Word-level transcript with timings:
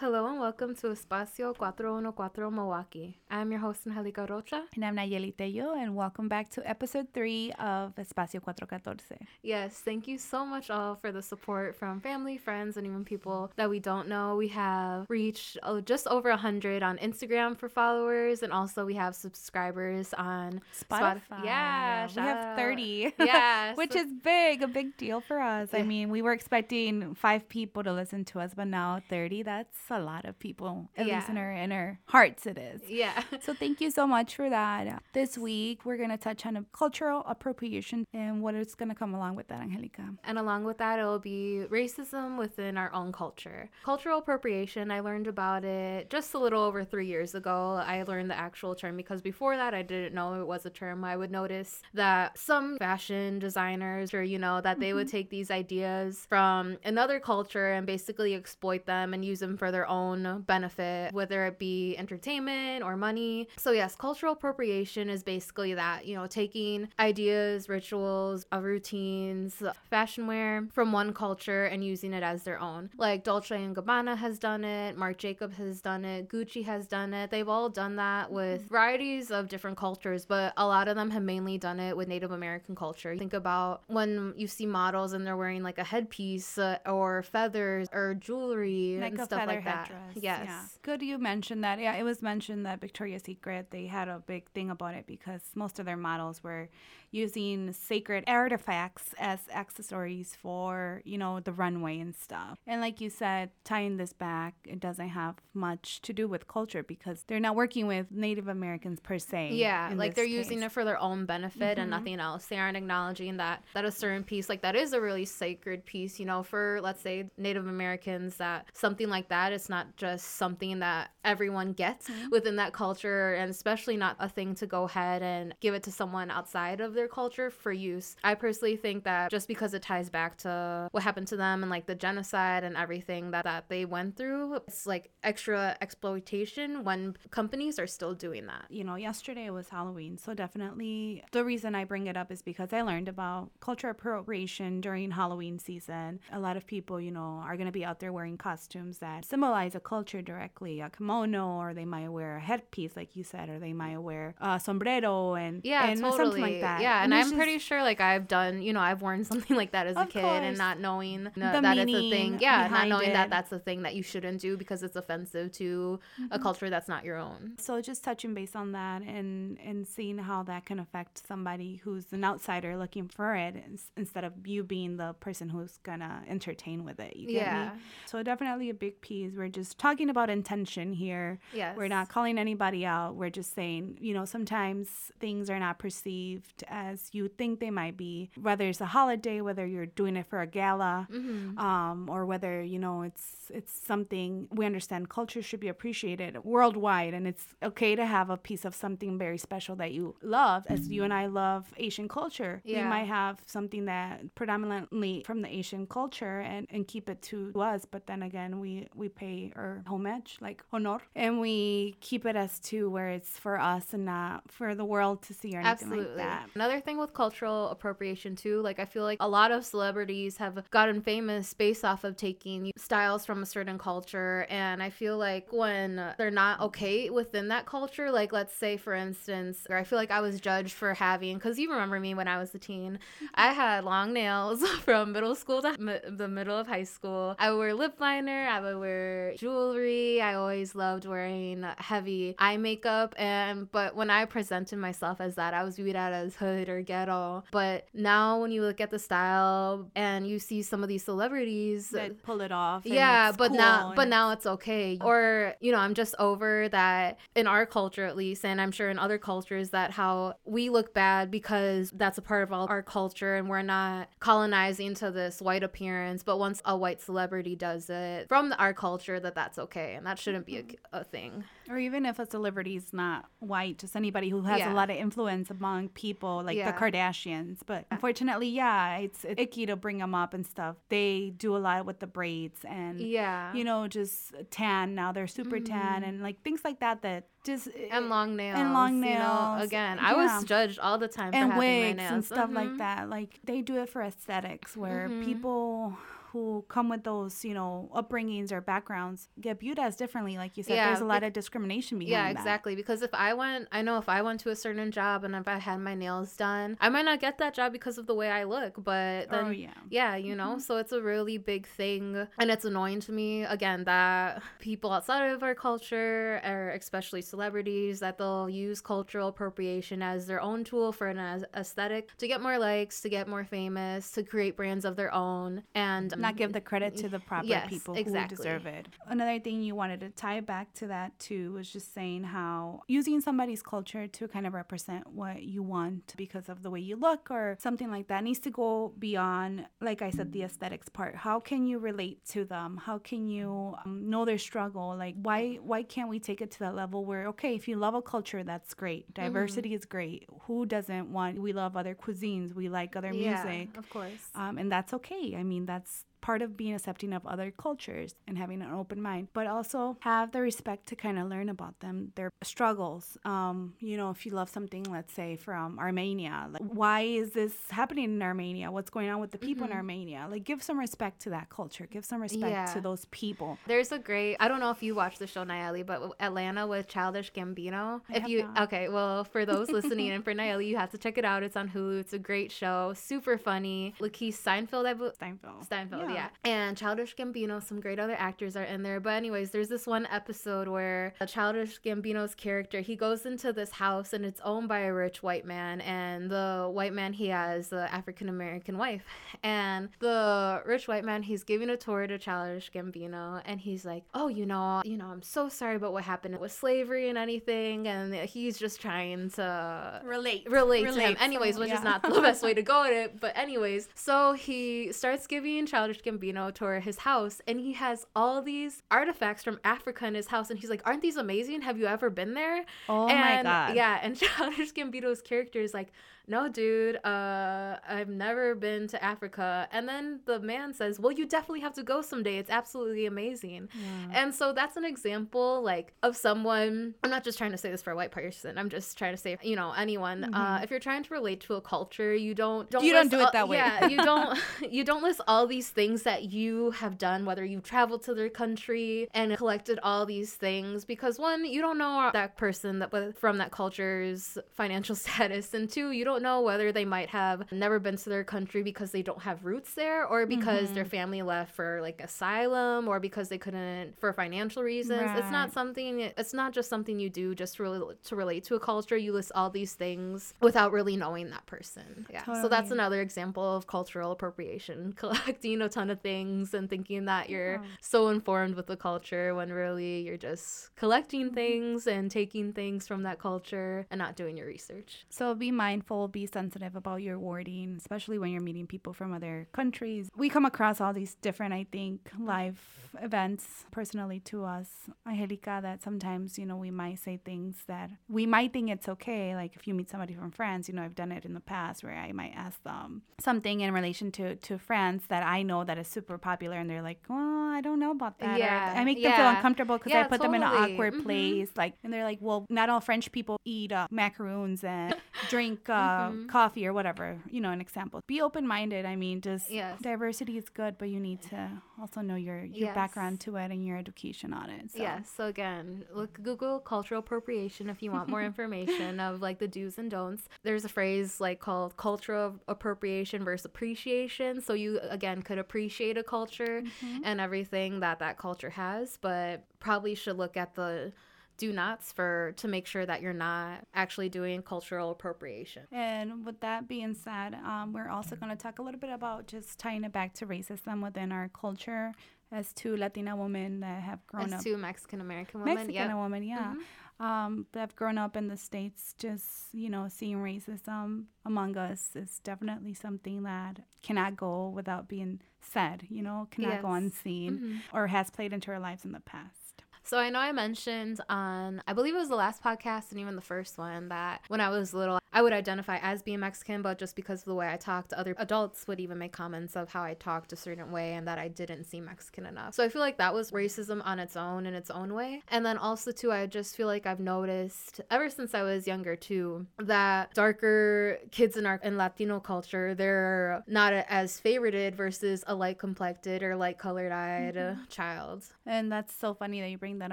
Hello 0.00 0.24
and 0.28 0.40
welcome 0.40 0.74
to 0.76 0.86
Espacio 0.86 1.54
414 1.54 2.50
Milwaukee. 2.50 3.18
I'm 3.30 3.50
your 3.50 3.60
host, 3.60 3.86
Angelica 3.86 4.26
Rocha. 4.26 4.64
And 4.74 4.82
I'm 4.82 4.96
Nayeli 4.96 5.36
Tello, 5.36 5.74
and 5.74 5.94
welcome 5.94 6.26
back 6.26 6.48
to 6.52 6.66
episode 6.66 7.08
three 7.12 7.52
of 7.58 7.94
Espacio 7.96 8.42
414. 8.42 9.18
Yes, 9.42 9.82
thank 9.84 10.08
you 10.08 10.16
so 10.16 10.46
much 10.46 10.70
all 10.70 10.94
for 10.94 11.12
the 11.12 11.20
support 11.20 11.76
from 11.76 12.00
family, 12.00 12.38
friends, 12.38 12.78
and 12.78 12.86
even 12.86 13.04
people 13.04 13.52
that 13.56 13.68
we 13.68 13.78
don't 13.78 14.08
know. 14.08 14.36
We 14.36 14.48
have 14.48 15.04
reached 15.10 15.58
oh, 15.64 15.82
just 15.82 16.06
over 16.06 16.30
100 16.30 16.82
on 16.82 16.96
Instagram 16.96 17.54
for 17.54 17.68
followers, 17.68 18.42
and 18.42 18.54
also 18.54 18.86
we 18.86 18.94
have 18.94 19.14
subscribers 19.14 20.14
on 20.14 20.62
Spotify. 20.74 21.20
Spotify. 21.28 21.44
Yeah, 21.44 22.08
we 22.16 22.22
have 22.22 22.38
out. 22.38 22.56
30. 22.56 23.12
Yes. 23.18 23.76
Which 23.76 23.94
is 23.94 24.06
big, 24.24 24.62
a 24.62 24.66
big 24.66 24.96
deal 24.96 25.20
for 25.20 25.40
us. 25.40 25.68
I 25.74 25.82
mean, 25.82 26.08
we 26.08 26.22
were 26.22 26.32
expecting 26.32 27.14
five 27.14 27.50
people 27.50 27.84
to 27.84 27.92
listen 27.92 28.24
to 28.26 28.40
us, 28.40 28.52
but 28.56 28.66
now 28.66 29.02
30, 29.10 29.42
that's 29.42 29.89
a 29.90 29.98
lot 29.98 30.24
of 30.24 30.38
people. 30.38 30.88
At 30.96 31.06
least 31.06 31.28
in 31.28 31.36
our, 31.36 31.52
in 31.52 31.72
our 31.72 31.98
hearts, 32.06 32.46
it 32.46 32.58
is. 32.58 32.82
Yeah. 32.88 33.22
So 33.42 33.54
thank 33.54 33.80
you 33.80 33.90
so 33.90 34.06
much 34.06 34.36
for 34.36 34.50
that. 34.50 35.02
This 35.14 35.38
week, 35.38 35.86
we're 35.86 35.96
going 35.96 36.10
to 36.10 36.18
touch 36.18 36.44
on 36.44 36.66
cultural 36.72 37.24
appropriation 37.26 38.06
and 38.12 38.42
what 38.42 38.54
is 38.54 38.74
going 38.74 38.90
to 38.90 38.94
come 38.94 39.14
along 39.14 39.36
with 39.36 39.48
that, 39.48 39.62
Angelica. 39.62 40.10
And 40.24 40.38
along 40.38 40.64
with 40.64 40.78
that, 40.78 40.98
it'll 40.98 41.18
be 41.18 41.64
racism 41.70 42.38
within 42.38 42.76
our 42.76 42.92
own 42.92 43.12
culture. 43.12 43.70
Cultural 43.82 44.18
appropriation, 44.18 44.90
I 44.90 45.00
learned 45.00 45.26
about 45.26 45.64
it 45.64 46.10
just 46.10 46.34
a 46.34 46.38
little 46.38 46.62
over 46.62 46.84
three 46.84 47.06
years 47.06 47.34
ago. 47.34 47.82
I 47.84 48.02
learned 48.02 48.30
the 48.30 48.38
actual 48.38 48.74
term 48.74 48.96
because 48.96 49.22
before 49.22 49.56
that, 49.56 49.74
I 49.74 49.82
didn't 49.82 50.14
know 50.14 50.40
it 50.40 50.46
was 50.46 50.66
a 50.66 50.70
term. 50.70 51.02
I 51.02 51.16
would 51.16 51.30
notice 51.30 51.82
that 51.94 52.38
some 52.38 52.76
fashion 52.78 53.38
designers, 53.38 54.12
or, 54.12 54.22
you 54.22 54.38
know, 54.38 54.60
that 54.60 54.80
they 54.80 54.92
would 54.92 55.06
mm-hmm. 55.06 55.16
take 55.16 55.30
these 55.30 55.50
ideas 55.50 56.26
from 56.28 56.76
another 56.84 57.20
culture 57.20 57.72
and 57.72 57.86
basically 57.86 58.34
exploit 58.34 58.86
them 58.86 59.14
and 59.14 59.24
use 59.24 59.40
them 59.40 59.56
for 59.56 59.70
their 59.70 59.79
own 59.86 60.42
benefit, 60.46 61.12
whether 61.12 61.46
it 61.46 61.58
be 61.58 61.96
entertainment 61.96 62.84
or 62.84 62.96
money. 62.96 63.48
So, 63.56 63.72
yes, 63.72 63.94
cultural 63.94 64.32
appropriation 64.32 65.08
is 65.08 65.22
basically 65.22 65.74
that, 65.74 66.06
you 66.06 66.14
know, 66.14 66.26
taking 66.26 66.88
ideas, 66.98 67.68
rituals, 67.68 68.46
uh, 68.52 68.60
routines, 68.60 69.62
fashion 69.88 70.26
wear 70.26 70.66
from 70.72 70.92
one 70.92 71.12
culture 71.12 71.64
and 71.64 71.84
using 71.84 72.12
it 72.12 72.22
as 72.22 72.42
their 72.42 72.60
own. 72.60 72.90
Like 72.96 73.24
Dolce 73.24 73.62
and 73.62 73.74
Gabbana 73.74 74.16
has 74.16 74.38
done 74.38 74.64
it, 74.64 74.96
Marc 74.96 75.18
Jacob 75.18 75.52
has 75.54 75.80
done 75.80 76.04
it, 76.04 76.28
Gucci 76.28 76.64
has 76.64 76.86
done 76.86 77.14
it. 77.14 77.30
They've 77.30 77.48
all 77.48 77.68
done 77.68 77.96
that 77.96 78.30
with 78.30 78.68
varieties 78.68 79.30
of 79.30 79.48
different 79.48 79.76
cultures, 79.76 80.24
but 80.24 80.52
a 80.56 80.66
lot 80.66 80.88
of 80.88 80.96
them 80.96 81.10
have 81.10 81.22
mainly 81.22 81.58
done 81.58 81.80
it 81.80 81.96
with 81.96 82.08
Native 82.08 82.30
American 82.30 82.74
culture. 82.74 83.16
Think 83.16 83.34
about 83.34 83.82
when 83.88 84.34
you 84.36 84.46
see 84.46 84.66
models 84.66 85.12
and 85.12 85.26
they're 85.26 85.36
wearing 85.36 85.62
like 85.62 85.78
a 85.78 85.84
headpiece 85.84 86.58
uh, 86.58 86.78
or 86.86 87.22
feathers 87.22 87.88
or 87.92 88.14
jewelry 88.14 88.98
like 89.00 89.12
and 89.12 89.20
stuff 89.22 89.46
like 89.46 89.64
that. 89.64 89.69
Headdress. 89.78 90.16
Yes. 90.16 90.44
Yeah. 90.44 90.64
Good 90.82 91.02
you 91.02 91.18
mentioned 91.18 91.62
that. 91.64 91.78
Yeah, 91.78 91.94
it 91.94 92.02
was 92.02 92.22
mentioned 92.22 92.66
that 92.66 92.80
Victoria's 92.80 93.22
Secret, 93.24 93.70
they 93.70 93.86
had 93.86 94.08
a 94.08 94.22
big 94.26 94.48
thing 94.50 94.70
about 94.70 94.94
it 94.94 95.06
because 95.06 95.42
most 95.54 95.78
of 95.78 95.86
their 95.86 95.96
models 95.96 96.42
were 96.42 96.68
using 97.12 97.72
sacred 97.72 98.22
artifacts 98.26 99.14
as 99.18 99.40
accessories 99.52 100.36
for, 100.40 101.02
you 101.04 101.18
know, 101.18 101.40
the 101.40 101.52
runway 101.52 101.98
and 101.98 102.14
stuff. 102.14 102.58
And 102.66 102.80
like 102.80 103.00
you 103.00 103.10
said, 103.10 103.50
tying 103.64 103.96
this 103.96 104.12
back, 104.12 104.54
it 104.64 104.78
doesn't 104.80 105.08
have 105.08 105.36
much 105.52 106.00
to 106.02 106.12
do 106.12 106.28
with 106.28 106.46
culture 106.46 106.82
because 106.82 107.24
they're 107.26 107.40
not 107.40 107.56
working 107.56 107.86
with 107.86 108.06
Native 108.10 108.48
Americans 108.48 109.00
per 109.00 109.18
se. 109.18 109.54
Yeah, 109.54 109.92
like 109.96 110.14
they're 110.14 110.24
using 110.24 110.62
it 110.62 110.70
for 110.72 110.84
their 110.84 110.98
own 110.98 111.26
benefit 111.26 111.78
and 111.78 111.88
Mhm. 111.88 111.90
nothing 111.90 112.20
else. 112.20 112.46
They 112.46 112.58
aren't 112.58 112.76
acknowledging 112.76 113.38
that 113.38 113.64
that 113.74 113.84
a 113.84 113.90
certain 113.90 114.22
piece, 114.24 114.48
like 114.48 114.62
that 114.62 114.76
is 114.76 114.92
a 114.92 115.00
really 115.00 115.24
sacred 115.24 115.84
piece, 115.84 116.20
you 116.20 116.26
know, 116.26 116.42
for 116.42 116.80
let's 116.82 117.00
say 117.00 117.28
Native 117.36 117.66
Americans 117.66 118.36
that 118.36 118.66
something 118.72 119.08
like 119.08 119.28
that 119.28 119.52
it's 119.60 119.68
not 119.68 119.96
just 119.96 120.24
something 120.36 120.78
that 120.80 121.10
everyone 121.24 121.72
gets 121.74 122.08
Mm-hmm. 122.08 122.30
within 122.30 122.56
that 122.56 122.72
culture 122.72 123.34
and 123.34 123.50
especially 123.50 123.96
not 123.96 124.16
a 124.18 124.28
thing 124.28 124.54
to 124.54 124.66
go 124.66 124.84
ahead 124.84 125.22
and 125.22 125.54
give 125.60 125.74
it 125.74 125.82
to 125.82 125.92
someone 125.92 126.30
outside 126.30 126.80
of 126.80 126.94
their 126.94 127.08
culture 127.08 127.50
for 127.50 127.70
use. 127.72 128.16
I 128.24 128.34
personally 128.34 128.76
think 128.76 129.04
that 129.04 129.30
just 129.30 129.46
because 129.46 129.74
it 129.74 129.82
ties 129.82 130.08
back 130.08 130.38
to 130.38 130.88
what 130.92 131.02
happened 131.02 131.28
to 131.28 131.36
them 131.36 131.62
and 131.62 131.70
like 131.70 131.86
the 131.86 131.94
genocide 131.94 132.64
and 132.64 132.76
everything 132.76 133.32
that, 133.32 133.44
that 133.44 133.68
they 133.68 133.84
went 133.84 134.16
through, 134.16 134.54
it's 134.66 134.86
like 134.86 135.10
extra 135.22 135.76
exploitation 135.82 136.84
when 136.84 137.16
companies 137.30 137.78
are 137.78 137.86
still 137.86 138.14
doing 138.14 138.46
that. 138.46 138.64
you 138.70 138.82
know, 138.82 138.94
yesterday 138.96 139.50
was 139.50 139.68
Halloween. 139.68 140.16
So 140.18 140.32
definitely 140.34 141.22
the 141.32 141.44
reason 141.44 141.74
I 141.74 141.84
bring 141.84 142.06
it 142.06 142.16
up 142.16 142.32
is 142.32 142.40
because 142.42 142.72
I 142.72 142.80
learned 142.82 143.08
about 143.08 143.50
culture 143.60 143.90
appropriation 143.90 144.80
during 144.80 145.10
Halloween 145.10 145.58
season. 145.58 146.20
A 146.32 146.38
lot 146.40 146.56
of 146.56 146.66
people, 146.66 147.00
you 147.00 147.10
know, 147.10 147.40
are 147.44 147.56
going 147.56 147.66
to 147.66 147.72
be 147.72 147.84
out 147.84 148.00
there 148.00 148.12
wearing 148.12 148.38
costumes 148.38 148.98
that 148.98 149.24
symbolize 149.40 149.74
a 149.74 149.80
culture 149.80 150.20
directly, 150.20 150.80
a 150.80 150.90
kimono, 150.90 151.56
or 151.58 151.72
they 151.72 151.84
might 151.86 152.08
wear 152.08 152.36
a 152.36 152.40
headpiece, 152.40 152.94
like 152.94 153.16
you 153.16 153.24
said, 153.24 153.48
or 153.48 153.58
they 153.58 153.72
might 153.72 153.96
wear 153.98 154.34
a 154.40 154.60
sombrero 154.60 155.34
and, 155.34 155.62
Yeah, 155.64 155.86
and 155.86 155.98
totally. 156.00 156.18
something 156.24 156.42
like 156.42 156.60
that. 156.60 156.82
Yeah, 156.82 157.02
and, 157.02 157.12
it's 157.12 157.18
I'm 157.24 157.30
just- 157.30 157.36
pretty 157.36 157.58
sure 157.58 157.82
like 157.82 158.00
I've 158.02 158.28
done, 158.28 158.60
you 158.60 158.72
know, 158.74 158.80
I've 158.80 159.00
worn 159.00 159.24
something 159.32 159.56
like 159.56 159.72
that 159.72 159.86
as 159.86 159.96
a 159.96 160.04
kid 160.04 160.20
course. 160.22 160.42
and 160.42 160.58
not 160.58 160.78
knowing 160.78 161.24
The 161.24 161.40
that 161.40 161.78
it's 161.78 161.90
a 161.90 162.10
thing. 162.10 162.38
Yeah, 162.40 162.68
not 162.70 162.88
knowing 162.88 163.12
that 163.14 163.30
that's 163.30 163.50
a 163.52 163.58
thing 163.58 163.82
that 163.82 163.94
you 163.94 164.02
shouldn't 164.02 164.40
do 164.42 164.56
because 164.58 164.82
it's 164.82 164.96
offensive 164.96 165.52
to 165.52 165.98
a 166.18 166.20
Mm-hmm. 166.20 166.42
culture 166.42 166.68
that's 166.70 166.88
not 166.88 167.04
your 167.04 167.16
own. 167.16 167.54
So 167.58 167.80
just 167.80 168.04
touching 168.04 168.34
base 168.34 168.54
on 168.54 168.72
that 168.72 169.02
and 169.02 169.58
and 169.64 169.86
seeing 169.86 170.18
how 170.18 170.42
that 170.44 170.66
can 170.66 170.78
affect 170.78 171.26
somebody 171.26 171.76
who's 171.82 172.12
an 172.12 172.24
outsider 172.24 172.76
looking 172.76 173.08
for 173.08 173.34
it 173.34 173.54
instead 173.96 174.24
of 174.24 174.32
you 174.46 174.62
being 174.64 174.96
the 174.96 175.14
person 175.20 175.48
who's 175.48 175.78
gonna 175.82 176.22
entertain 176.28 176.84
with 176.84 176.98
it. 177.00 177.16
You 177.16 177.26
get 177.28 177.34
Yeah. 177.46 177.64
me? 177.74 177.80
So 178.06 178.22
definitely 178.22 178.68
a 178.70 178.74
big 178.74 179.00
piece. 179.00 179.29
We're 179.36 179.48
just 179.48 179.78
talking 179.78 180.10
about 180.10 180.30
intention 180.30 180.92
here. 180.92 181.38
Yes. 181.54 181.76
We're 181.76 181.88
not 181.88 182.08
calling 182.08 182.38
anybody 182.38 182.84
out. 182.86 183.14
We're 183.16 183.30
just 183.30 183.54
saying, 183.54 183.98
you 184.00 184.14
know, 184.14 184.24
sometimes 184.24 184.88
things 185.20 185.48
are 185.50 185.58
not 185.58 185.78
perceived 185.78 186.64
as 186.68 187.08
you 187.12 187.28
think 187.28 187.60
they 187.60 187.70
might 187.70 187.96
be. 187.96 188.30
Whether 188.40 188.68
it's 188.68 188.80
a 188.80 188.86
holiday, 188.86 189.40
whether 189.40 189.66
you're 189.66 189.86
doing 189.86 190.16
it 190.16 190.26
for 190.26 190.40
a 190.40 190.46
gala, 190.46 191.06
Mm-hmm. 191.10 191.58
um, 191.58 192.08
or 192.10 192.24
whether 192.26 192.62
you 192.62 192.78
know 192.78 193.02
it's 193.02 193.50
it's 193.52 193.72
something 193.72 194.48
we 194.52 194.64
understand 194.66 195.08
culture 195.08 195.42
should 195.42 195.60
be 195.60 195.68
appreciated 195.68 196.42
worldwide, 196.44 197.14
and 197.14 197.26
it's 197.26 197.46
okay 197.62 197.94
to 197.96 198.06
have 198.06 198.30
a 198.30 198.36
piece 198.36 198.64
of 198.64 198.74
something 198.74 199.18
very 199.18 199.38
special 199.38 199.76
that 199.76 199.92
you 199.92 200.14
love. 200.22 200.64
As 200.68 200.88
you 200.88 201.04
and 201.04 201.12
I 201.12 201.26
love 201.26 201.72
Asian 201.76 202.08
culture, 202.08 202.60
Yeah. 202.64 202.84
we 202.84 202.88
might 202.88 203.06
have 203.08 203.38
something 203.46 203.86
that 203.86 204.34
predominantly 204.34 205.22
from 205.26 205.42
the 205.42 205.48
Asian 205.48 205.86
culture 205.86 206.40
and, 206.40 206.66
and 206.70 206.86
keep 206.86 207.08
it 207.08 207.22
to 207.22 207.52
us. 207.60 207.84
But 207.84 208.06
then 208.06 208.22
again, 208.22 208.60
we 208.60 208.88
we 208.94 209.08
pay 209.20 209.52
our 209.54 209.82
homage, 209.86 210.38
like 210.40 210.62
honor, 210.72 210.98
and 211.14 211.40
we 211.40 211.94
keep 212.00 212.24
it 212.24 212.36
as 212.36 212.58
to 212.60 212.88
where 212.88 213.10
it's 213.10 213.38
for 213.38 213.60
us 213.60 213.92
and 213.92 214.04
not 214.06 214.42
for 214.50 214.74
the 214.74 214.84
world 214.84 215.20
to 215.22 215.34
see 215.34 215.54
or 215.54 215.60
anything 215.60 215.66
Absolutely. 215.66 216.06
like 216.06 216.16
that. 216.16 216.50
Another 216.54 216.80
thing 216.80 216.96
with 216.98 217.12
cultural 217.12 217.68
appropriation 217.68 218.34
too, 218.34 218.62
like 218.62 218.78
I 218.78 218.86
feel 218.86 219.02
like 219.04 219.18
a 219.20 219.28
lot 219.28 219.50
of 219.52 219.64
celebrities 219.64 220.38
have 220.38 220.58
gotten 220.70 221.02
famous 221.02 221.52
based 221.52 221.84
off 221.84 222.02
of 222.04 222.16
taking 222.16 222.72
styles 222.76 223.26
from 223.26 223.42
a 223.42 223.46
certain 223.46 223.78
culture 223.78 224.46
and 224.48 224.82
I 224.82 224.90
feel 224.90 225.18
like 225.18 225.52
when 225.52 226.02
they're 226.16 226.30
not 226.30 226.60
okay 226.60 227.10
within 227.10 227.48
that 227.48 227.66
culture, 227.66 228.10
like 228.10 228.32
let's 228.32 228.54
say 228.54 228.76
for 228.78 228.94
instance, 228.94 229.66
or 229.68 229.76
I 229.76 229.84
feel 229.84 229.98
like 229.98 230.10
I 230.10 230.20
was 230.20 230.40
judged 230.40 230.72
for 230.72 230.94
having 230.94 231.38
cuz 231.38 231.58
you 231.58 231.70
remember 231.70 232.00
me 232.00 232.14
when 232.14 232.28
I 232.28 232.38
was 232.38 232.54
a 232.54 232.58
teen, 232.58 232.98
I 233.34 233.52
had 233.52 233.84
long 233.84 234.12
nails 234.14 234.66
from 234.86 235.12
middle 235.12 235.34
school 235.34 235.60
to 235.62 235.76
mi- 235.78 236.00
the 236.08 236.28
middle 236.28 236.56
of 236.56 236.66
high 236.66 236.84
school. 236.84 237.36
I 237.38 237.50
would 237.50 237.58
wear 237.58 237.74
lip 237.74 237.96
liner, 238.00 238.46
I 238.48 238.60
would 238.60 238.78
wear 238.78 239.09
jewelry. 239.36 240.20
I 240.20 240.34
always 240.34 240.74
loved 240.74 241.06
wearing 241.06 241.64
heavy 241.78 242.34
eye 242.38 242.56
makeup 242.56 243.14
and 243.18 243.70
but 243.72 243.94
when 243.96 244.10
I 244.10 244.24
presented 244.24 244.78
myself 244.78 245.20
as 245.20 245.34
that, 245.36 245.54
I 245.54 245.64
was 245.64 245.76
viewed 245.76 245.96
at 245.96 246.12
as 246.12 246.36
hood 246.36 246.68
or 246.68 246.82
ghetto. 246.82 247.44
But 247.50 247.86
now 247.94 248.40
when 248.40 248.50
you 248.50 248.62
look 248.62 248.80
at 248.80 248.90
the 248.90 248.98
style 248.98 249.90
and 249.94 250.26
you 250.26 250.38
see 250.38 250.62
some 250.62 250.82
of 250.82 250.88
these 250.88 251.04
celebrities 251.04 251.90
That 251.90 252.22
pull 252.22 252.40
it 252.40 252.52
off. 252.52 252.84
and 252.84 252.94
yeah 252.94 253.32
but 253.32 253.48
cool 253.48 253.56
now 253.56 253.92
but 253.96 254.02
it's- 254.02 254.10
now 254.10 254.30
it's 254.32 254.46
okay 254.46 254.98
or 255.00 255.54
you 255.60 255.70
know 255.72 255.78
i'm 255.78 255.94
just 255.94 256.14
over 256.18 256.68
that 256.70 257.18
in 257.34 257.46
our 257.46 257.64
culture 257.66 258.04
at 258.04 258.16
least 258.16 258.44
and 258.44 258.60
i'm 258.60 258.72
sure 258.72 258.90
in 258.90 258.98
other 258.98 259.18
cultures 259.18 259.70
that 259.70 259.90
how 259.92 260.34
we 260.44 260.68
look 260.70 260.92
bad 260.94 261.30
because 261.30 261.90
that's 261.96 262.18
a 262.18 262.22
part 262.22 262.42
of 262.42 262.52
all 262.52 262.66
our 262.68 262.82
culture 262.82 263.36
and 263.36 263.48
we're 263.48 263.62
not 263.62 264.08
colonizing 264.20 264.94
to 264.94 265.10
this 265.10 265.40
white 265.40 265.62
appearance 265.62 266.22
but 266.22 266.38
once 266.38 266.60
a 266.64 266.76
white 266.76 267.00
celebrity 267.00 267.54
does 267.56 267.88
it 267.90 268.28
from 268.28 268.54
our 268.58 268.72
culture 268.72 268.99
that 269.08 269.34
that's 269.34 269.58
okay 269.58 269.94
and 269.94 270.04
that 270.06 270.18
shouldn't 270.18 270.44
be 270.46 270.58
a, 270.58 270.64
a 271.00 271.04
thing 271.04 271.44
Or 271.70 271.78
even 271.78 272.04
if 272.04 272.18
a 272.18 272.26
celebrity 272.26 272.76
is 272.76 272.92
not 272.92 273.26
white, 273.38 273.78
just 273.78 273.94
anybody 273.96 274.28
who 274.28 274.42
has 274.42 274.58
Yeah. 274.58 274.72
a 274.72 274.74
lot 274.74 274.90
of 274.90 274.96
influence 274.96 275.50
among 275.50 275.88
people, 275.90 276.42
like 276.44 276.56
Yeah. 276.56 276.70
the 276.70 276.76
Kardashians. 276.78 277.58
But 277.64 277.86
unfortunately, 277.90 278.48
yeah, 278.48 278.98
it's, 278.98 279.24
it's 279.24 279.40
icky 279.40 279.66
to 279.66 279.76
bring 279.76 279.98
them 279.98 280.14
up 280.14 280.34
and 280.34 280.44
stuff. 280.46 280.76
They 280.88 281.32
do 281.36 281.56
a 281.56 281.58
lot 281.58 281.86
with 281.86 282.00
the 282.00 282.06
braids 282.06 282.60
and, 282.64 283.00
yeah 283.00 283.52
you 283.54 283.64
know, 283.64 283.86
just 283.88 284.34
tan. 284.50 284.94
Now 284.94 285.12
they're 285.12 285.26
super 285.26 285.60
tan 285.60 286.02
and 286.04 286.22
like 286.22 286.42
things 286.42 286.60
like 286.64 286.80
that 286.80 287.02
that 287.02 287.28
just. 287.44 287.68
and 287.90 288.08
long 288.10 288.36
nails 288.36 288.58
And 288.58 288.72
long 288.74 289.02
you 289.02 289.14
know, 289.14 289.56
nails, 289.56 289.66
again 289.66 289.98
i 289.98 290.12
was 290.14 290.44
judged 290.44 290.78
all 290.78 290.98
the 290.98 291.08
time 291.08 291.30
for 291.32 291.36
and 291.38 291.52
having 291.52 291.56
my 291.56 291.58
wigs 291.86 291.96
nails 291.96 292.12
and 292.12 292.24
stuff 292.24 292.50
like 292.52 292.68
Mhm. 292.70 292.78
that. 292.78 293.08
Like 293.08 293.38
they 293.44 293.62
do 293.62 293.80
it 293.82 293.88
for 293.88 294.02
aesthetics 294.02 294.76
where 294.76 295.08
Mhm. 295.08 295.24
people 295.24 295.96
who 296.32 296.64
come 296.68 296.88
with 296.88 297.04
those, 297.04 297.44
you 297.44 297.54
know, 297.54 297.90
upbringings 297.94 298.52
or 298.52 298.60
backgrounds 298.60 299.28
get 299.40 299.60
viewed 299.60 299.78
as 299.78 299.96
differently. 299.96 300.36
Like 300.36 300.56
you 300.56 300.62
said, 300.62 300.76
Yeah, 300.76 300.86
there's 300.88 301.00
a 301.00 301.04
lot 301.04 301.20
bec- 301.20 301.28
of 301.28 301.32
discrimination 301.32 301.98
behind 301.98 302.10
Yeah, 302.10 302.24
that. 302.32 302.38
exactly. 302.38 302.74
Because 302.76 303.02
if 303.02 303.10
I 303.12 303.34
went, 303.34 303.68
I 303.72 303.82
know 303.82 303.98
if 303.98 304.08
I 304.08 304.22
went 304.22 304.40
to 304.40 304.50
a 304.50 304.56
certain 304.56 304.90
job 304.90 305.24
and 305.24 305.34
if 305.34 305.48
I 305.48 305.58
had 305.58 305.78
my 305.80 305.94
nails 305.94 306.36
done, 306.36 306.76
I 306.80 306.88
might 306.88 307.04
not 307.04 307.20
get 307.20 307.38
that 307.38 307.54
job 307.54 307.72
because 307.72 307.98
of 307.98 308.06
the 308.06 308.14
way 308.14 308.30
I 308.30 308.44
look. 308.44 308.74
But 308.82 309.30
then, 309.30 309.44
Oh, 309.46 309.50
yeah. 309.50 309.74
yeah, 309.90 310.16
you 310.16 310.34
know, 310.36 310.50
mm-hmm. 310.50 310.58
so 310.60 310.76
it's 310.76 310.92
a 310.92 311.02
really 311.02 311.38
big 311.38 311.66
thing. 311.66 312.26
And 312.38 312.50
it's 312.50 312.64
annoying 312.64 313.00
to 313.00 313.12
me, 313.12 313.44
again, 313.44 313.84
that 313.84 314.42
people 314.60 314.92
outside 314.92 315.30
of 315.30 315.42
our 315.42 315.54
culture, 315.54 316.40
or 316.44 316.70
especially 316.70 317.22
celebrities, 317.22 318.00
that 318.00 318.18
they'll 318.18 318.48
use 318.48 318.80
cultural 318.80 319.28
appropriation 319.28 320.02
as 320.02 320.26
their 320.26 320.40
own 320.40 320.64
tool 320.64 320.92
for 320.92 321.08
an 321.08 321.44
aesthetic 321.54 322.16
to 322.18 322.28
get 322.28 322.40
more 322.40 322.58
likes, 322.58 323.00
to 323.00 323.08
get 323.08 323.26
more 323.28 323.44
famous, 323.44 324.12
to 324.12 324.22
create 324.22 324.56
brands 324.56 324.84
of 324.84 324.96
their 324.96 325.12
own. 325.12 325.62
And 325.74 326.12
Not 326.20 326.36
give 326.36 326.52
the 326.52 326.60
credit 326.60 326.96
to 326.96 327.08
the 327.08 327.18
proper 327.20 327.46
Yes, 327.46 327.68
people 327.68 327.94
exactly. 327.94 328.36
who 328.36 328.42
deserve 328.42 328.66
it. 328.66 328.86
Another 329.06 329.38
thing 329.40 329.62
you 329.62 329.74
wanted 329.74 330.00
to 330.00 330.10
tie 330.10 330.40
back 330.40 330.72
to 330.74 330.86
that 330.88 331.18
too 331.18 331.52
was 331.52 331.70
just 331.70 331.92
saying 331.94 332.24
how 332.24 332.82
using 332.88 333.20
somebody's 333.20 333.62
culture 333.62 334.06
to 334.06 334.28
kind 334.28 334.46
of 334.46 334.54
represent 334.54 335.06
what 335.12 335.42
you 335.42 335.62
want 335.62 336.14
because 336.16 336.48
of 336.48 336.62
the 336.62 336.70
way 336.70 336.80
you 336.80 336.96
look 336.96 337.30
or 337.30 337.56
something 337.60 337.90
like 337.90 338.08
that 338.08 338.22
needs 338.24 338.38
to 338.40 338.50
go 338.50 338.92
beyond, 338.98 339.66
like 339.80 340.02
I 340.02 340.10
said, 340.10 340.32
the 340.32 340.42
aesthetics 340.42 340.88
part. 340.88 341.14
How 341.16 341.40
can 341.40 341.66
you 341.66 341.78
relate 341.78 342.24
to 342.30 342.44
them? 342.44 342.76
How 342.76 342.98
can 342.98 343.28
you 343.28 343.74
um, 343.84 344.08
know 344.10 344.24
their 344.24 344.38
struggle? 344.38 344.94
Like 344.96 345.14
why 345.22 345.56
why 345.62 345.82
can't 345.82 346.08
we 346.08 346.18
take 346.18 346.40
it 346.40 346.50
to 346.52 346.58
that 346.60 346.74
level 346.74 347.04
where 347.04 347.26
okay, 347.28 347.54
if 347.54 347.68
you 347.68 347.76
love 347.76 347.94
a 347.94 348.02
culture, 348.02 348.42
that's 348.44 348.74
great. 348.74 349.12
Diversity 349.14 349.74
is 349.74 349.84
great. 349.84 350.26
Who 350.42 350.66
doesn't 350.66 351.12
want? 351.12 351.38
We 351.40 351.52
love 351.52 351.76
other 351.76 351.94
cuisines. 351.94 352.54
We 352.54 352.68
like 352.68 352.96
other 352.96 353.12
yeah, 353.12 353.44
music 353.44 353.76
of 353.76 353.88
course. 353.90 354.28
um, 354.34 354.58
and 354.58 354.70
that's 354.70 354.92
okay. 354.94 355.34
I 355.36 355.42
mean, 355.42 355.66
that's 355.66 356.04
part 356.20 356.42
of 356.42 356.56
being 356.56 356.74
accepting 356.74 357.12
of 357.12 357.26
other 357.26 357.50
cultures 357.50 358.14
and 358.28 358.36
having 358.38 358.62
an 358.62 358.72
open 358.72 359.00
mind, 359.00 359.28
but 359.32 359.46
also 359.46 359.96
have 360.00 360.32
the 360.32 360.40
respect 360.40 360.86
to 360.88 360.96
kind 360.96 361.18
of 361.18 361.28
learn 361.28 361.48
about 361.48 361.80
them, 361.80 362.12
their 362.14 362.30
struggles. 362.42 363.16
Um, 363.24 363.74
you 363.80 363.96
know, 363.96 364.10
if 364.10 364.26
you 364.26 364.32
love 364.32 364.48
something, 364.50 364.84
let's 364.84 365.12
say 365.12 365.36
from 365.36 365.78
Armenia, 365.78 366.48
like, 366.50 366.62
why 366.62 367.00
is 367.02 367.32
this 367.32 367.54
happening 367.70 368.04
in 368.04 368.22
Armenia? 368.22 368.70
What's 368.70 368.90
going 368.90 369.08
on 369.08 369.20
with 369.20 369.30
the 369.30 369.38
people 369.38 369.66
in 369.66 369.72
Armenia? 369.72 370.26
Like, 370.30 370.44
give 370.44 370.62
some 370.62 370.78
respect 370.78 371.20
to 371.22 371.30
that 371.30 371.48
culture, 371.48 371.86
give 371.90 372.04
some 372.04 372.20
respect 372.20 372.50
Yeah. 372.50 372.66
to 372.74 372.80
those 372.80 373.06
people. 373.06 373.58
There's 373.66 373.92
a 373.92 373.98
great 373.98 374.36
I 374.40 374.48
don't 374.48 374.60
know 374.60 374.70
if 374.70 374.82
you 374.82 374.94
watched 374.94 375.18
the 375.18 375.26
show 375.26 375.44
Nayeli, 375.44 375.84
but 375.86 376.12
Atlanta 376.20 376.66
with 376.66 376.88
Childish 376.88 377.32
Gambino. 377.32 378.00
I 378.08 378.16
if 378.18 378.28
you 378.28 378.42
not. 378.44 378.62
okay, 378.64 378.88
well 378.88 379.24
for 379.24 379.44
those 379.46 379.68
listening 379.70 380.10
and 380.14 380.24
for 380.24 380.34
Nayeli, 380.34 380.66
you 380.66 380.76
have 380.76 380.90
to 380.90 380.98
check 380.98 381.18
it 381.18 381.24
out. 381.24 381.42
It's 381.42 381.56
on 381.56 381.68
Hulu. 381.70 382.00
It's 382.00 382.12
a 382.12 382.18
great 382.18 382.52
show, 382.52 382.92
super 382.94 383.38
funny. 383.38 383.94
Lakeith 384.00 384.34
Stanfield, 384.34 384.86
I 384.86 384.94
believe. 384.94 385.14
Stanfield. 385.14 385.64
Stanfield, 385.64 386.02
Yeah. 386.02 386.09
Yeah. 386.14 386.28
And 386.44 386.76
Childish 386.76 387.16
Gambino, 387.16 387.62
some 387.62 387.80
great 387.80 387.98
other 387.98 388.14
actors 388.18 388.56
are 388.56 388.64
in 388.64 388.82
there. 388.82 389.00
But 389.00 389.10
anyways, 389.10 389.50
there's 389.50 389.68
this 389.68 389.86
one 389.86 390.06
episode 390.10 390.68
where 390.68 391.14
Childish 391.26 391.80
Gambino's 391.80 392.34
character, 392.34 392.80
he 392.80 392.96
goes 392.96 393.26
into 393.26 393.52
this 393.52 393.70
house 393.70 394.12
and 394.12 394.24
it's 394.24 394.40
owned 394.44 394.68
by 394.68 394.80
a 394.80 394.92
rich 394.92 395.22
white 395.22 395.44
man 395.44 395.80
and 395.82 396.30
the 396.30 396.68
white 396.70 396.92
man 396.92 397.12
he 397.12 397.28
has 397.28 397.72
a 397.72 397.92
African 397.92 398.28
American 398.28 398.78
wife. 398.78 399.04
And 399.42 399.88
the 399.98 400.62
rich 400.66 400.88
white 400.88 401.04
man, 401.04 401.22
he's 401.22 401.44
giving 401.44 401.70
a 401.70 401.76
tour 401.76 402.06
to 402.06 402.18
Childish 402.18 402.70
Gambino 402.72 403.42
and 403.44 403.60
he's 403.60 403.84
like, 403.84 404.04
"Oh, 404.14 404.28
you 404.28 404.46
know, 404.46 404.82
you 404.84 404.96
know, 404.96 405.06
I'm 405.06 405.22
so 405.22 405.48
sorry 405.48 405.76
about 405.76 405.92
what 405.92 406.04
happened 406.04 406.38
with 406.38 406.52
slavery 406.52 407.08
and 407.08 407.18
anything." 407.18 407.86
And 407.88 408.14
he's 408.14 408.58
just 408.58 408.80
trying 408.80 409.30
to 409.30 410.00
Relate. 410.04 410.48
relate, 410.50 410.82
to 410.82 410.88
him 410.88 410.94
Relate, 410.94 411.22
anyways 411.22 411.58
which 411.58 411.72
is 411.72 411.82
not 411.82 412.02
the 412.02 412.20
best 412.20 412.42
way 412.42 412.54
to 412.54 412.62
go 412.62 412.84
at 412.84 412.92
it 412.92 413.20
but 413.20 413.36
anyways 413.36 413.88
so 413.94 414.32
he 414.32 414.92
starts 414.92 415.26
giving 415.26 415.66
childish 415.66 415.99
gambino 416.02 416.52
tour 416.52 416.80
his 416.80 416.98
house 416.98 417.40
and 417.46 417.60
he 417.60 417.72
has 417.74 418.06
all 418.14 418.40
these 418.42 418.82
artifacts 418.90 419.42
from 419.44 419.58
africa 419.64 420.06
in 420.06 420.14
his 420.14 420.28
house 420.28 420.50
and 420.50 420.58
he's 420.58 420.70
like 420.70 420.82
aren't 420.84 421.02
these 421.02 421.16
amazing 421.16 421.62
have 421.62 421.78
you 421.78 421.86
ever 421.86 422.10
been 422.10 422.34
there 422.34 422.64
Oh 422.88 423.06
my 423.06 423.42
God. 423.42 423.74
yeah 423.76 423.98
and 424.02 424.16
childish 424.20 424.72
gambino's 424.72 425.20
character 425.22 425.60
is 425.60 425.74
like 425.74 425.92
no 426.30 426.48
dude 426.48 426.96
uh 427.04 427.76
i've 427.88 428.08
never 428.08 428.54
been 428.54 428.86
to 428.88 429.02
africa. 429.04 429.68
And 429.72 429.88
then 429.88 430.20
the 430.26 430.38
man 430.40 430.72
says 430.72 430.98
well 431.00 431.12
you 431.12 431.26
definitely 431.26 431.60
have 431.60 431.74
to 431.74 431.82
go 431.82 432.00
someday. 432.02 432.38
It's 432.38 432.50
absolutely 432.50 433.06
amazing. 433.06 433.68
And 434.12 434.34
so 434.34 434.52
that's 434.52 434.76
an 434.76 434.84
example 434.84 435.62
like 435.62 435.92
of 436.02 436.16
someone 436.16 436.94
i'm 437.02 437.10
not 437.10 437.24
just 437.24 437.36
trying 437.38 437.50
to 437.52 437.58
say 437.58 437.70
this 437.70 437.82
for 437.82 437.90
a 437.90 437.96
white 437.96 438.10
person. 438.12 438.56
I'm 438.58 438.70
just 438.70 438.96
trying 438.96 439.12
to 439.12 439.16
say 439.18 439.36
you 439.42 439.56
know 439.56 439.72
anyone 439.72 440.32
uh 440.34 440.60
if 440.62 440.70
you're 440.70 440.80
trying 440.80 441.02
to 441.02 441.12
relate 441.14 441.40
to 441.42 441.54
a 441.54 441.60
culture 441.60 442.14
you 442.14 442.34
don't, 442.34 442.70
don't 442.70 442.80
Mm-hmm. 442.80 442.86
You 442.86 442.92
don't 442.94 443.10
do 443.10 443.20
it 443.20 443.32
that 443.32 443.48
way. 443.48 443.56
yeah 443.58 443.86
you 443.88 443.96
don't 444.10 444.38
you 444.70 444.84
don't 444.84 445.02
list 445.02 445.20
all 445.26 445.46
these 445.46 445.68
things 445.68 446.02
that 446.04 446.32
you 446.32 446.70
have 446.72 446.96
done 446.98 447.24
whether 447.24 447.44
you've 447.44 447.62
traveled 447.62 448.02
to 448.04 448.14
their 448.14 448.28
country 448.30 449.08
and 449.12 449.36
collected 449.36 449.78
all 449.82 450.06
these 450.06 450.34
things. 450.34 450.84
Because 450.84 451.18
one 451.18 451.44
you 451.44 451.60
don't 451.60 451.78
know 451.78 452.10
that 452.12 452.36
person 452.36 452.78
that 452.80 452.92
was 452.92 453.14
from 453.18 453.38
that 453.38 453.50
culture's 453.50 454.38
financial 454.52 454.94
status. 455.04 455.54
And 455.54 455.68
two 455.70 455.90
you 455.92 456.04
don't 456.04 456.19
know 456.20 456.40
whether 456.42 456.72
they 456.72 456.84
might 456.84 457.08
have 457.10 457.50
never 457.52 457.78
been 457.78 457.96
to 457.96 458.08
their 458.08 458.24
country 458.24 458.62
because 458.62 458.90
they 458.90 459.02
don't 459.02 459.22
have 459.22 459.44
roots 459.44 459.74
there 459.74 460.06
or 460.06 460.26
because 460.26 460.70
their 460.72 460.84
Mm-hmm. 460.84 460.90
family 460.90 461.22
left 461.22 461.54
for 461.54 461.80
like 461.82 462.00
asylum 462.00 462.88
or 462.88 463.00
because 463.00 463.28
they 463.28 463.38
couldn't 463.38 463.98
for 464.00 464.12
financial 464.12 464.62
reasons. 464.62 465.10
It's 465.16 465.30
not 465.30 465.52
something 465.52 466.00
it's 466.00 466.34
not 466.34 466.52
just 466.52 466.68
something 466.68 466.98
you 466.98 467.10
do 467.10 467.34
just 467.34 467.56
to, 467.56 467.62
rel- 467.62 467.92
to 468.04 468.16
relate 468.16 468.44
to 468.44 468.54
a 468.54 468.60
culture. 468.60 468.96
You 468.96 469.12
list 469.12 469.32
all 469.34 469.50
these 469.50 469.74
things 469.74 470.34
without 470.40 470.72
really 470.72 470.96
knowing 470.96 471.30
that 471.30 471.46
person. 471.46 472.06
Yeah. 472.10 472.24
So 472.40 472.48
that's 472.48 472.70
another 472.70 473.00
example 473.00 473.56
of 473.56 473.66
cultural 473.66 474.12
appropriation 474.12 474.92
collecting 474.96 475.60
a 475.62 475.68
ton 475.68 475.90
of 475.90 476.00
things 476.00 476.54
and 476.54 476.68
thinking 476.68 477.04
that 477.06 477.28
you're 477.30 477.54
Yeah. 477.54 477.62
so 477.80 478.08
informed 478.08 478.54
with 478.54 478.66
the 478.66 478.76
culture 478.76 479.34
when 479.34 479.52
really 479.52 480.00
you're 480.02 480.16
just 480.16 480.74
collecting 480.76 481.26
Mm-hmm. 481.26 481.34
things 481.34 481.86
and 481.86 482.10
taking 482.10 482.52
things 482.52 482.86
from 482.88 483.02
that 483.02 483.18
culture 483.18 483.86
and 483.90 483.98
not 483.98 484.16
doing 484.16 484.36
your 484.36 484.46
research. 484.46 485.04
So 485.10 485.34
be 485.34 485.50
mindful, 485.50 486.08
be 486.10 486.26
sensitive 486.26 486.76
about 486.76 487.02
your 487.02 487.18
wording, 487.18 487.74
especially 487.78 488.18
when 488.18 488.30
you're 488.30 488.42
meeting 488.42 488.66
people 488.66 488.92
from 488.92 489.12
other 489.12 489.48
countries. 489.52 490.08
We 490.16 490.28
come 490.28 490.44
across 490.44 490.80
all 490.80 490.92
these 490.92 491.14
different, 491.14 491.54
I 491.54 491.66
think, 491.70 492.10
live 492.18 492.60
events 493.00 493.64
personally 493.70 494.20
to 494.20 494.44
us, 494.44 494.68
Angelica, 495.06 495.60
that 495.62 495.82
sometimes, 495.82 496.38
you 496.38 496.46
know, 496.46 496.56
we 496.56 496.70
might 496.70 496.98
say 496.98 497.18
things 497.24 497.56
that 497.68 497.90
we 498.08 498.26
might 498.26 498.52
think 498.52 498.70
it's 498.70 498.88
okay. 498.88 499.34
Like 499.34 499.54
if 499.56 499.66
you 499.66 499.74
meet 499.74 499.88
somebody 499.90 500.14
from 500.14 500.30
France, 500.30 500.68
you 500.68 500.74
know, 500.74 500.82
I've 500.82 500.94
done 500.96 501.12
it 501.12 501.24
in 501.24 501.34
the 501.34 501.40
past 501.40 501.84
where 501.84 501.94
I 501.94 502.12
might 502.12 502.32
ask 502.34 502.62
them 502.64 503.02
something 503.20 503.60
in 503.60 503.72
relation 503.72 504.10
to, 504.12 504.36
to 504.36 504.58
France 504.58 505.04
that 505.08 505.24
I 505.24 505.42
know 505.42 505.64
that 505.64 505.78
is 505.78 505.88
super 505.88 506.18
popular 506.18 506.56
and 506.56 506.68
they're 506.68 506.82
like, 506.82 506.98
well, 507.08 507.50
I 507.52 507.60
don't 507.60 507.78
know 507.78 507.90
about 507.92 508.18
that. 508.20 508.36
Or 508.40 508.44
Yeah, 508.44 508.74
I 508.76 508.84
make 508.84 509.02
them 509.02 509.12
feel 509.14 509.28
uncomfortable 509.28 509.78
because 509.78 509.92
I 509.92 509.98
Yeah, 509.98 510.08
put 510.08 510.20
them 510.20 510.34
in 510.34 510.42
an 510.42 510.48
totally. 510.48 510.72
awkward 510.72 510.94
Mhm. 510.94 511.02
place. 511.02 511.50
Like, 511.56 511.74
and 511.84 511.92
they're 511.92 512.04
like, 512.04 512.18
well, 512.20 512.46
not 512.50 512.68
all 512.70 512.80
French 512.80 513.12
people 513.12 513.36
eat 513.44 513.72
uh, 513.72 513.86
macaroons 513.90 514.64
and 514.64 514.94
drink 515.28 515.68
uh, 515.68 515.89
Mhm. 515.98 516.28
coffee 516.28 516.66
or 516.66 516.72
whatever, 516.72 517.18
you 517.30 517.40
know, 517.40 517.50
an 517.50 517.60
example. 517.60 518.00
Be 518.06 518.20
open 518.20 518.46
minded. 518.46 518.84
I 518.86 518.96
mean, 518.96 519.20
just 519.20 519.50
Yes. 519.50 519.80
diversity 519.80 520.36
is 520.36 520.48
good, 520.48 520.78
but 520.78 520.88
you 520.88 521.00
need 521.00 521.20
to 521.22 521.62
also 521.80 522.00
know 522.00 522.14
your, 522.16 522.38
your 522.44 522.66
Yes. 522.68 522.74
background 522.74 523.20
to 523.20 523.36
it 523.36 523.50
and 523.50 523.64
your 523.66 523.76
education 523.76 524.32
on 524.32 524.50
it. 524.50 524.70
So. 524.70 524.78
Yes. 524.78 525.10
So 525.16 525.26
again, 525.26 525.84
look 525.92 526.22
Google 526.22 526.58
cultural 526.60 527.00
appropriation 527.00 527.68
if 527.70 527.82
you 527.82 527.90
want 527.90 528.08
more 528.08 528.22
information 528.32 529.00
of 529.00 529.20
like 529.20 529.38
the 529.38 529.48
do's 529.48 529.78
and 529.78 529.90
don'ts. 529.90 530.28
There's 530.42 530.64
a 530.64 530.68
phrase 530.68 531.20
like 531.20 531.40
called 531.40 531.76
cultural 531.76 532.38
appropriation 532.48 533.24
versus 533.24 533.44
appreciation. 533.46 534.40
So 534.40 534.54
you 534.54 534.78
again 534.88 535.22
could 535.22 535.38
appreciate 535.38 535.96
a 535.96 536.02
culture 536.02 536.62
Mm-hmm. 536.62 537.02
and 537.04 537.20
everything 537.20 537.80
that 537.80 537.98
that 538.00 538.16
culture 538.18 538.50
has, 538.50 538.98
but 539.00 539.44
probably 539.60 539.94
should 539.94 540.16
look 540.16 540.36
at 540.36 540.54
the 540.54 540.92
do 541.40 541.52
nots 541.52 541.90
for 541.92 542.32
to 542.36 542.46
make 542.46 542.66
sure 542.66 542.84
that 542.86 543.00
you're 543.02 543.12
not 543.30 543.66
actually 543.74 544.08
doing 544.08 544.42
cultural 544.42 544.90
appropriation. 544.90 545.62
And 545.72 546.24
with 546.26 546.38
that 546.40 546.68
being 546.68 546.94
said, 546.94 547.34
um, 547.34 547.72
we're 547.74 547.88
also 547.88 548.14
going 548.14 548.30
to 548.30 548.36
talk 548.36 548.58
a 548.58 548.62
little 548.62 548.78
bit 548.86 548.90
about 549.00 549.26
just 549.26 549.58
tying 549.58 549.82
it 549.84 549.92
back 549.92 550.12
to 550.18 550.26
racism 550.26 550.82
within 550.82 551.10
our 551.12 551.28
culture 551.42 551.92
as 552.30 552.52
two 552.52 552.76
Latina 552.76 553.16
women 553.16 553.60
that 553.60 553.82
have 553.82 554.06
grown 554.06 554.32
up. 554.32 554.38
As 554.38 554.44
two 554.44 554.56
Mexican 554.56 555.00
American 555.00 555.40
women. 555.40 555.54
Mexican 555.56 555.88
yep. 555.88 555.96
women, 555.96 556.22
yeah. 556.22 556.54
Mhm. 556.54 556.62
Um, 557.10 557.46
that 557.52 557.60
have 557.60 557.74
grown 557.76 557.96
up 557.96 558.14
in 558.14 558.28
the 558.28 558.36
States, 558.36 558.94
just, 558.98 559.54
you 559.54 559.70
know, 559.70 559.88
seeing 559.88 560.18
racism 560.18 561.06
among 561.24 561.56
us 561.56 561.96
is 561.96 562.20
definitely 562.22 562.74
something 562.74 563.22
that 563.22 563.60
cannot 563.82 564.16
go 564.18 564.50
without 564.50 564.86
being 564.86 565.20
said, 565.40 565.86
you 565.88 566.02
know, 566.02 566.28
cannot 566.30 566.60
go 566.60 566.68
Yes. 566.74 566.82
unseen 566.82 567.32
Mhm. 567.38 567.58
or 567.72 567.86
has 567.86 568.10
played 568.10 568.34
into 568.34 568.50
our 568.50 568.60
lives 568.60 568.84
in 568.84 568.92
the 568.92 569.00
past. 569.00 569.39
So 569.82 569.98
I 569.98 570.10
know 570.10 570.20
I 570.20 570.30
mentioned 570.32 571.00
on, 571.08 571.62
I 571.66 571.72
believe 571.72 571.94
it 571.94 571.98
was 571.98 572.08
the 572.08 572.16
last 572.16 572.42
podcast 572.42 572.92
and 572.92 573.00
even 573.00 573.16
the 573.16 573.22
first 573.22 573.58
one, 573.58 573.88
that 573.88 574.20
when 574.28 574.40
I 574.40 574.48
was 574.48 574.72
little, 574.72 574.99
I 575.12 575.22
would 575.22 575.32
identify 575.32 575.78
as 575.82 576.02
being 576.02 576.20
Mexican, 576.20 576.62
but 576.62 576.78
just 576.78 576.96
because 576.96 577.20
of 577.20 577.26
the 577.26 577.34
way 577.34 577.48
I 577.48 577.56
talked, 577.56 577.92
other 577.92 578.14
adults 578.18 578.66
would 578.66 578.80
even 578.80 578.98
make 578.98 579.12
comments 579.12 579.56
of 579.56 579.68
how 579.68 579.82
I 579.82 579.94
talked 579.94 580.32
a 580.32 580.36
certain 580.36 580.70
way 580.70 580.94
and 580.94 581.06
that 581.08 581.18
I 581.18 581.28
didn't 581.28 581.64
seem 581.64 581.86
Mexican 581.86 582.26
enough. 582.26 582.54
So 582.54 582.64
I 582.64 582.68
feel 582.68 582.80
like 582.80 582.98
that 582.98 583.14
was 583.14 583.32
racism 583.32 583.82
on 583.84 583.98
its 583.98 584.16
own 584.16 584.46
in 584.46 584.54
its 584.54 584.70
own 584.70 584.94
way. 584.94 585.22
And 585.28 585.44
then 585.44 585.58
also 585.58 585.90
too, 585.92 586.12
I 586.12 586.26
just 586.26 586.56
feel 586.56 586.66
like 586.66 586.86
I've 586.86 587.00
noticed 587.00 587.80
ever 587.90 588.08
since 588.08 588.34
I 588.34 588.42
was 588.42 588.66
younger 588.66 588.96
too 588.96 589.46
that 589.58 590.14
darker 590.14 590.98
kids 591.10 591.36
in 591.36 591.46
our 591.46 591.60
in 591.62 591.76
Latino 591.76 592.20
culture 592.20 592.74
they're 592.74 593.42
not 593.46 593.72
as 593.72 594.20
favorited 594.20 594.74
versus 594.74 595.24
a 595.26 595.34
light 595.34 595.58
complected 595.58 596.22
or 596.22 596.36
light 596.36 596.58
colored 596.58 596.92
eyed 596.92 597.34
mm-hmm. 597.34 597.62
child. 597.68 598.24
And 598.46 598.70
that's 598.70 598.94
so 598.94 599.14
funny 599.14 599.40
that 599.40 599.50
you 599.50 599.58
bring 599.58 599.78
that 599.78 599.92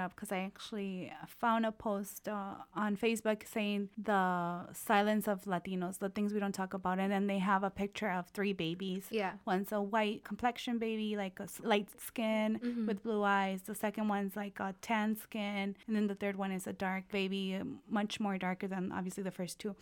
up 0.00 0.14
because 0.14 0.32
I 0.32 0.38
actually 0.38 1.12
found 1.26 1.66
a 1.66 1.72
post 1.72 2.28
uh, 2.28 2.54
on 2.74 2.96
Facebook 2.96 3.46
saying 3.46 3.88
the 3.96 4.66
of 5.08 5.44
Latinos, 5.44 5.98
the 5.98 6.08
things 6.08 6.34
we 6.34 6.40
don't 6.40 6.54
talk 6.54 6.74
about, 6.74 6.98
and 6.98 7.10
then 7.10 7.26
they 7.26 7.38
have 7.38 7.62
a 7.64 7.70
picture 7.70 8.10
of 8.10 8.28
three 8.28 8.52
babies. 8.52 9.06
Yeah, 9.10 9.32
one's 9.46 9.72
a 9.72 9.80
white 9.80 10.24
complexion 10.24 10.78
baby, 10.78 11.16
like 11.16 11.40
a 11.40 11.48
light 11.66 11.88
skin 12.00 12.60
mm-hmm. 12.62 12.86
with 12.86 13.02
blue 13.02 13.22
eyes. 13.22 13.62
The 13.62 13.74
second 13.74 14.08
one's 14.08 14.36
like 14.36 14.60
a 14.60 14.74
tan 14.82 15.16
skin, 15.16 15.76
and 15.86 15.96
then 15.96 16.06
the 16.06 16.14
third 16.14 16.36
one 16.36 16.52
is 16.52 16.66
a 16.66 16.72
dark 16.72 17.10
baby, 17.10 17.60
much 17.88 18.20
more 18.20 18.38
darker 18.38 18.68
than 18.68 18.92
obviously 18.92 19.22
the 19.22 19.30
first 19.30 19.58
two 19.58 19.74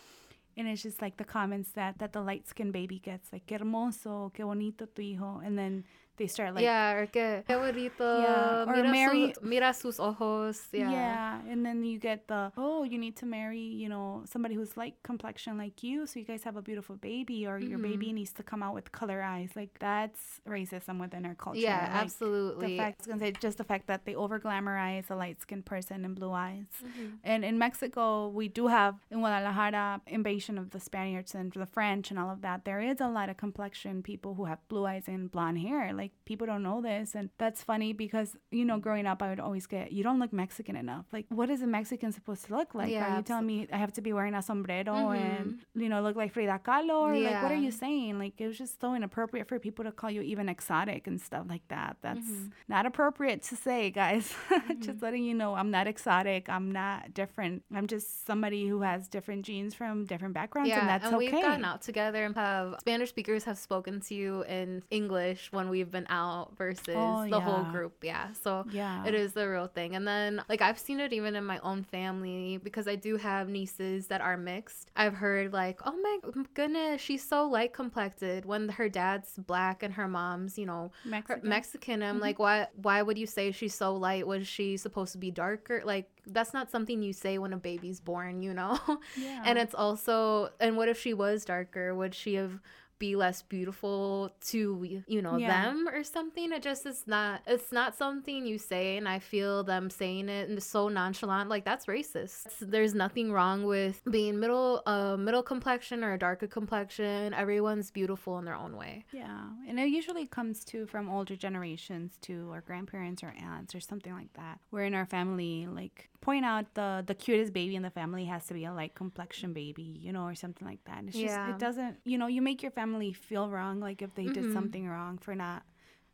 and 0.57 0.69
it's 0.69 0.83
just 0.83 1.03
like 1.03 1.17
the 1.19 1.25
comments 1.25 1.73
that 1.73 1.99
that 1.99 2.13
the 2.13 2.21
light 2.21 2.49
skinned 2.49 2.73
baby 2.73 2.99
gets 2.99 3.33
like 3.33 3.47
qué 3.47 3.59
hermoso 3.59 4.33
qué 4.33 4.45
bonito 4.45 4.87
tu 4.87 5.03
hijo 5.03 5.41
and 5.45 5.59
then 5.59 5.85
they 6.17 6.27
start 6.27 6.55
like 6.55 6.63
yeah 6.63 6.93
or 6.93 7.07
que 7.07 7.43
bonito 7.49 8.21
yeah, 8.23 8.65
or 8.67 8.77
mira 8.77 8.91
marry 8.91 9.35
su, 9.35 9.47
mira 9.47 9.73
sus 9.73 10.01
ojos 10.01 10.69
yeah 10.73 10.91
yeah 10.91 11.41
and 11.49 11.65
then 11.65 11.85
you 11.85 11.99
get 11.99 12.27
the 12.29 12.53
oh 12.57 12.83
you 12.85 12.99
need 12.99 13.17
to 13.17 13.27
marry 13.27 13.61
you 13.61 13.89
know 13.89 14.23
somebody 14.25 14.55
who's 14.55 14.77
like 14.77 14.95
complexion 15.03 15.59
like 15.59 15.83
you 15.83 16.07
so 16.07 16.19
you 16.19 16.25
guys 16.25 16.43
have 16.45 16.57
a 16.57 16.63
beautiful 16.63 16.97
baby 16.97 17.47
or 17.47 17.59
mm-hmm. 17.59 17.69
your 17.71 17.79
baby 17.79 18.13
needs 18.13 18.33
to 18.33 18.43
come 18.43 18.63
out 18.63 18.75
with 18.75 18.93
color 18.93 19.23
eyes 19.23 19.51
like 19.55 19.79
that's 19.79 20.41
racism 20.49 21.01
within 21.01 21.25
our 21.27 21.35
culture 21.35 21.61
yeah 21.61 21.83
like, 21.83 22.03
absolutely 22.03 22.67
the 22.67 22.77
fact, 22.79 23.01
I 23.01 23.03
was 23.03 23.07
gonna 23.07 23.21
say 23.21 23.33
just 23.41 23.59
the 23.59 23.65
fact 23.65 23.87
that 23.87 24.05
they 24.05 24.15
over 24.15 24.39
glamorize 24.41 25.11
a 25.11 25.15
light 25.15 25.41
skinned 25.41 25.67
person 25.67 26.05
and 26.05 26.15
blue 26.15 26.33
eyes 26.33 26.67
mm-hmm. 26.85 27.17
and 27.25 27.45
in 27.45 27.59
Mexico 27.59 28.29
we 28.29 28.49
do 28.49 28.69
have 28.69 28.97
in 29.11 29.21
Guadalajara 29.21 30.01
invasion 30.07 30.59
of 30.59 30.71
the 30.71 30.81
Spaniards 30.81 31.35
and 31.35 31.53
the 31.53 31.67
French 31.67 32.11
and 32.11 32.19
all 32.19 32.31
of 32.31 32.43
that 32.43 32.65
there 32.65 32.81
is 32.81 33.01
a 33.01 33.09
lot 33.09 33.29
of 33.29 33.37
complexion 33.37 34.03
people 34.03 34.35
who 34.35 34.47
have 34.47 34.59
blue 34.69 34.87
eyes 34.87 35.05
and 35.07 35.31
blonde 35.31 35.59
hair 35.59 35.93
like 35.93 36.06
like 36.07 36.15
people 36.25 36.47
don't 36.47 36.63
know 36.63 36.81
this 36.81 37.15
and 37.15 37.31
that's 37.39 37.63
funny 37.63 37.93
because 37.93 38.37
you 38.51 38.65
know 38.65 38.79
growing 38.79 39.07
up 39.07 39.23
i 39.23 39.29
would 39.29 39.41
always 39.41 39.67
get 39.67 39.93
you 39.93 40.03
don't 40.03 40.21
look 40.21 40.33
mexican 40.33 40.77
enough. 40.77 41.07
Like 41.13 41.27
what 41.29 41.51
is 41.51 41.63
a 41.63 41.67
mexican 41.67 42.13
supposed 42.13 42.45
to 42.47 42.57
look 42.57 42.75
like? 42.75 42.91
Yeah, 42.91 43.15
are 43.15 43.17
you 43.17 43.23
telling 43.23 43.47
me 43.47 43.67
i 43.73 43.77
have 43.77 43.93
to 43.95 44.01
be 44.01 44.13
wearing 44.13 44.35
a 44.35 44.43
sombrero 44.43 44.85
mm-hmm. 44.85 45.15
and 45.15 45.59
you 45.75 45.89
know 45.89 46.01
look 46.03 46.17
like 46.17 46.33
frida 46.33 46.61
kahlo? 46.65 46.97
Or 47.07 47.15
yeah. 47.15 47.31
like 47.31 47.43
what 47.43 47.53
are 47.53 47.63
you 47.67 47.71
saying? 47.71 48.19
Like 48.19 48.35
it 48.39 48.47
was 48.47 48.59
just 48.59 48.81
so 48.81 48.95
inappropriate 48.95 49.49
for 49.49 49.59
people 49.59 49.85
to 49.85 49.93
call 49.93 50.11
you 50.11 50.23
even 50.23 50.49
exotic 50.49 51.07
and 51.07 51.21
stuff 51.21 51.47
like 51.49 51.67
that. 51.69 51.97
That's 52.03 52.21
mm-hmm. 52.21 52.49
not 52.69 52.87
appropriate 52.87 53.43
to 53.45 53.57
say 53.57 53.91
guys. 53.91 54.35
Mm-hmm. 54.57 54.81
just 54.81 55.03
letting 55.03 55.25
you 55.25 55.35
know 55.35 55.55
i'm 55.55 55.71
not 55.71 55.87
exotic. 55.87 56.49
I'm 56.49 56.71
not 56.73 57.15
different. 57.15 57.63
I'm 57.75 57.87
just 57.87 58.27
somebody 58.27 58.67
who 58.67 58.81
has 58.83 59.09
different 59.09 59.45
genes 59.45 59.75
from 59.75 60.05
different 60.07 60.35
backgrounds 60.35 60.71
yeah, 60.71 60.81
and 60.81 60.89
that's 60.89 61.07
and 61.07 61.15
okay. 61.17 61.33
we've 61.33 61.43
gotten 61.43 61.65
out 61.65 61.83
together 61.83 62.25
and 62.25 62.35
have 62.35 62.77
spanish 62.81 63.11
speakers 63.11 63.45
have 63.45 63.59
spoken 63.59 64.01
to 64.01 64.15
you 64.15 64.43
in 64.45 64.83
english 64.91 65.49
when 65.53 65.69
we've 65.69 65.91
been 65.97 66.07
out 66.11 66.53
versus 66.59 66.95
oh, 66.95 67.23
the 67.23 67.29
yeah. 67.29 67.41
whole 67.41 67.65
group. 67.65 67.95
Yeah. 68.03 68.29
So 68.43 68.67
yeah. 68.71 69.07
it 69.07 69.15
is 69.15 69.33
the 69.33 69.49
real 69.49 69.67
thing. 69.67 69.97
And 69.97 70.07
then 70.07 70.43
like 70.49 70.61
I've 70.61 70.79
seen 70.79 71.01
it 71.01 71.13
even 71.13 71.35
in 71.35 71.45
my 71.45 71.59
own 71.61 71.85
family 71.85 72.59
because 72.63 72.87
I 72.87 72.97
do 72.97 73.17
have 73.17 73.49
nieces 73.49 74.09
that 74.09 74.21
are 74.21 74.37
mixed. 74.37 74.91
I've 74.95 75.15
heard 75.15 75.53
like, 75.55 75.81
oh 75.87 75.97
my 75.97 76.19
goodness, 76.53 77.01
she's 77.01 77.27
so 77.27 77.47
light 77.47 77.73
complected 77.73 78.45
when 78.45 78.69
her 78.69 78.89
dad's 78.91 79.33
black 79.39 79.83
and 79.83 79.95
her 79.95 80.07
mom's, 80.07 80.59
you 80.59 80.67
know, 80.67 80.93
Mexican. 81.05 81.49
Mexican. 81.49 82.03
I'm 82.03 82.17
mm-hmm. 82.17 82.23
like, 82.23 82.39
why 82.39 82.67
why 82.83 83.01
would 83.01 83.17
you 83.17 83.27
say 83.27 83.53
she's 83.53 83.75
so 83.75 83.95
light? 83.95 84.27
Was 84.27 84.47
she 84.47 84.77
supposed 84.77 85.13
to 85.13 85.19
be 85.19 85.31
darker? 85.31 85.83
Like 85.85 86.11
that's 86.27 86.53
not 86.53 86.71
something 86.71 87.03
you 87.03 87.13
say 87.13 87.39
when 87.39 87.53
a 87.53 87.57
baby's 87.57 88.01
born, 88.01 88.43
you 88.43 88.53
know? 88.53 88.79
Yeah. 89.17 89.43
and 89.45 89.59
it's 89.59 89.75
also 89.75 90.51
and 90.61 90.77
what 90.77 90.89
if 90.89 91.01
she 91.01 91.15
was 91.15 91.45
darker? 91.45 91.95
Would 91.95 92.15
she 92.15 92.35
have 92.35 92.61
be 92.99 93.17
less 93.17 93.43
beautiful 93.43 94.31
to 94.47 95.03
you 95.07 95.23
know 95.23 95.37
yeah. 95.37 95.63
them 95.63 95.89
or 95.89 96.03
something. 96.03 96.53
It 96.53 96.63
just 96.63 96.87
is 96.87 97.05
not 97.07 97.43
it's 97.47 97.73
not 97.73 97.97
something 97.97 98.47
you 98.47 98.59
say 98.59 98.97
and 98.97 99.09
i 99.09 99.19
feel 99.19 99.65
them 99.65 99.91
saying 99.91 100.29
it 100.29 100.49
and 100.49 100.63
so 100.63 100.89
nonchalant. 100.89 101.49
Like 101.49 101.65
that's 101.65 101.87
racist. 101.87 102.47
There's 102.61 102.95
nothing 102.95 103.33
wrong 103.33 103.65
with 103.65 104.03
being 104.11 104.39
middle 104.39 104.83
uh 104.87 105.17
middle 105.17 105.43
complexion 105.43 106.05
or 106.05 106.15
a 106.15 106.19
darker 106.19 106.47
complexion. 106.47 107.35
Everyone's 107.35 107.91
beautiful 107.91 108.39
in 108.39 108.45
their 108.45 108.55
own 108.55 108.77
way. 108.77 109.05
Yeah 109.13 109.47
and 109.69 109.79
it 109.79 109.89
usually 109.89 110.27
comes 110.27 110.65
to 110.65 110.87
from 110.87 111.11
older 111.11 111.37
generations 111.37 112.19
to 112.23 112.51
our 112.53 112.61
grandparents 112.61 113.23
or 113.23 113.35
aunts 113.39 113.75
or 113.75 113.81
something 113.81 114.13
like 114.13 114.33
that. 114.35 114.61
Where 114.71 114.85
in 114.85 114.95
our 114.95 115.07
family 115.07 115.67
like 115.67 116.09
point 116.27 116.45
out 116.45 116.75
the 116.75 117.05
the 117.07 117.15
cutest 117.15 117.53
baby 117.53 117.77
in 117.77 117.83
the 117.83 117.91
family 117.91 118.25
has 118.25 118.47
to 118.49 118.55
be 118.55 118.65
a 118.65 118.73
light 118.73 118.95
complexion 118.97 119.53
baby, 119.53 119.97
you 120.03 120.13
know, 120.13 120.25
or 120.25 120.35
something 120.35 120.67
like 120.67 120.83
that. 120.85 121.05
It's 121.07 121.17
yeah. 121.17 121.27
just 121.27 121.51
it 121.51 121.59
doesn't, 121.65 121.97
you 122.05 122.19
know, 122.19 122.27
you 122.27 122.43
make 122.43 122.63
your 122.63 122.73
family 122.73 123.13
feel 123.13 123.49
wrong, 123.49 123.79
like 123.79 124.03
if 124.03 124.13
they 124.17 124.25
mm-hmm. 124.25 124.33
did 124.33 124.53
something 124.53 124.89
wrong 124.89 125.19
for 125.19 125.37
not 125.37 125.63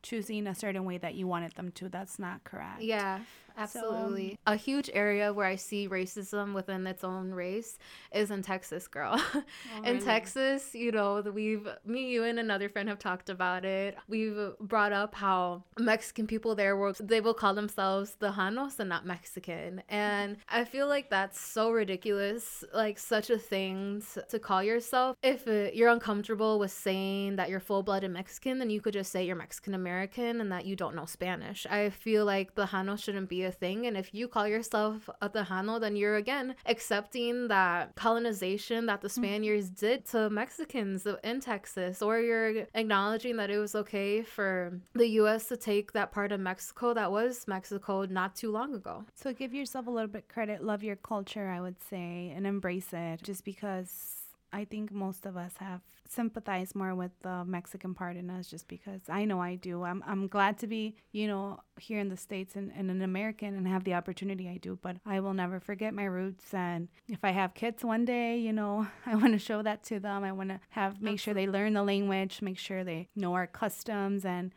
choosing 0.03 0.45
a 0.45 0.53
certain 0.53 0.85
way 0.85 0.99
that 0.99 1.15
you 1.15 1.25
wanted 1.25 1.53
them 1.55 1.71
to. 1.71 1.89
That's 1.89 2.19
not 2.19 2.43
correct. 2.43 2.83
Yeah. 2.83 3.21
Absolutely. 3.57 4.29
So, 4.29 4.51
um, 4.51 4.53
a 4.53 4.55
huge 4.55 4.89
area 4.93 5.31
where 5.33 5.45
I 5.45 5.55
see 5.55 5.87
racism 5.87 6.53
within 6.53 6.87
its 6.87 7.03
own 7.03 7.31
race 7.31 7.77
is 8.13 8.31
in 8.31 8.41
Texas, 8.41 8.87
girl. 8.87 9.21
Oh, 9.75 9.77
in 9.83 9.95
really? 9.95 10.05
Texas, 10.05 10.75
you 10.75 10.91
know, 10.91 11.21
we've, 11.21 11.67
me, 11.85 12.11
you, 12.11 12.23
and 12.23 12.37
another 12.37 12.69
friend 12.69 12.89
have 12.89 12.99
talked 12.99 13.29
about 13.29 13.65
it. 13.65 13.97
We've 14.07 14.51
brought 14.59 14.91
up 14.91 15.15
how 15.15 15.63
Mexican 15.79 16.27
people 16.27 16.53
there 16.55 16.75
will, 16.75 16.93
they 16.99 17.21
will 17.21 17.33
call 17.33 17.53
themselves 17.53 18.15
Tejanos 18.19 18.79
and 18.79 18.89
not 18.89 19.05
Mexican. 19.05 19.81
And 19.89 20.37
I 20.49 20.63
feel 20.65 20.87
like 20.87 21.09
that's 21.09 21.39
so 21.39 21.71
ridiculous, 21.71 22.63
like 22.73 22.99
such 22.99 23.29
a 23.29 23.37
thing 23.37 24.03
to 24.29 24.39
call 24.39 24.63
yourself. 24.63 25.17
If 25.23 25.47
it, 25.47 25.75
you're 25.75 25.89
uncomfortable 25.89 26.59
with 26.59 26.71
saying 26.71 27.37
that 27.37 27.49
you're 27.49 27.59
full 27.59 27.83
blooded 27.83 28.11
Mexican, 28.11 28.59
then 28.59 28.69
you 28.69 28.81
could 28.81 28.93
just 28.93 29.11
say 29.11 29.25
you're 29.25 29.35
Mexican 29.35 29.73
American 29.73 30.41
and 30.41 30.51
that 30.51 30.65
you 30.65 30.75
don't 30.75 30.95
know 30.95 31.05
Spanish. 31.05 31.65
I 31.69 31.89
feel 31.89 32.25
like 32.25 32.55
Tejanos 32.55 33.03
shouldn't 33.03 33.29
be 33.29 33.42
a 33.45 33.51
thing. 33.51 33.85
And 33.87 33.97
if 33.97 34.13
you 34.13 34.27
call 34.27 34.47
yourself 34.47 35.09
a 35.21 35.29
Tejano, 35.29 35.79
then 35.79 35.95
you're 35.95 36.15
again 36.15 36.55
accepting 36.65 37.47
that 37.47 37.95
colonization 37.95 38.85
that 38.87 39.01
the 39.01 39.07
mm-hmm. 39.07 39.21
Spaniards 39.21 39.67
mm-hmm. 39.67 39.85
did 39.85 40.05
to 40.07 40.29
Mexicans 40.29 41.07
in 41.23 41.39
Texas, 41.39 42.01
or 42.01 42.19
you're 42.19 42.65
acknowledging 42.73 43.37
that 43.37 43.49
it 43.49 43.57
was 43.57 43.75
okay 43.75 44.21
for 44.21 44.79
the 44.93 45.07
U.S. 45.21 45.47
to 45.47 45.57
take 45.57 45.93
that 45.93 46.11
part 46.11 46.31
of 46.31 46.39
Mexico 46.39 46.93
that 46.93 47.11
was 47.11 47.47
Mexico 47.47 48.05
not 48.05 48.35
too 48.35 48.51
long 48.51 48.73
ago. 48.73 49.05
So 49.15 49.33
give 49.33 49.53
yourself 49.53 49.87
a 49.87 49.91
little 49.91 50.07
bit 50.07 50.27
credit, 50.27 50.63
love 50.63 50.83
your 50.83 50.95
culture, 50.95 51.49
I 51.49 51.61
would 51.61 51.81
say, 51.81 52.33
and 52.35 52.45
embrace 52.47 52.93
it 52.93 53.23
just 53.23 53.45
because 53.45 54.22
I 54.53 54.65
think 54.65 54.91
most 54.91 55.25
of 55.25 55.35
us 55.35 55.53
have 55.57 55.81
sympathized 56.07 56.75
more 56.75 56.93
with 56.93 57.11
the 57.21 57.43
Mexican 57.43 57.93
part 57.93 58.15
in 58.15 58.29
us 58.29 58.47
just 58.47 58.67
because 58.67 59.01
I 59.09 59.25
know 59.25 59.41
I 59.41 59.55
do. 59.55 59.83
I'm, 59.83 60.03
I'm 60.05 60.27
glad 60.27 60.59
to 60.59 60.67
be, 60.67 60.95
you 61.11 61.27
know, 61.27 61.59
here 61.79 61.99
in 61.99 62.09
the 62.09 62.17
States 62.17 62.55
and, 62.55 62.71
and 62.77 62.91
an 62.91 63.01
American 63.01 63.55
and 63.55 63.67
have 63.67 63.83
the 63.83 63.95
opportunity 63.95 64.47
I 64.47 64.57
do, 64.57 64.77
but 64.81 64.97
I 65.05 65.19
will 65.19 65.33
never 65.33 65.59
forget 65.59 65.93
my 65.93 66.05
roots. 66.05 66.53
And 66.53 66.87
if 67.09 67.23
I 67.23 67.31
have 67.31 67.55
kids 67.55 67.83
one 67.83 68.05
day, 68.05 68.37
you 68.37 68.53
know, 68.53 68.87
I 69.05 69.15
want 69.15 69.33
to 69.33 69.39
show 69.39 69.63
that 69.63 69.83
to 69.85 69.99
them. 69.99 70.23
I 70.23 70.31
want 70.31 70.49
to 70.49 70.59
have, 70.69 71.01
make 71.01 71.19
sure 71.19 71.33
they 71.33 71.47
learn 71.47 71.73
the 71.73 71.83
language, 71.83 72.41
make 72.41 72.59
sure 72.59 72.83
they 72.83 73.09
know 73.15 73.33
our 73.33 73.47
customs 73.47 74.23
and, 74.23 74.53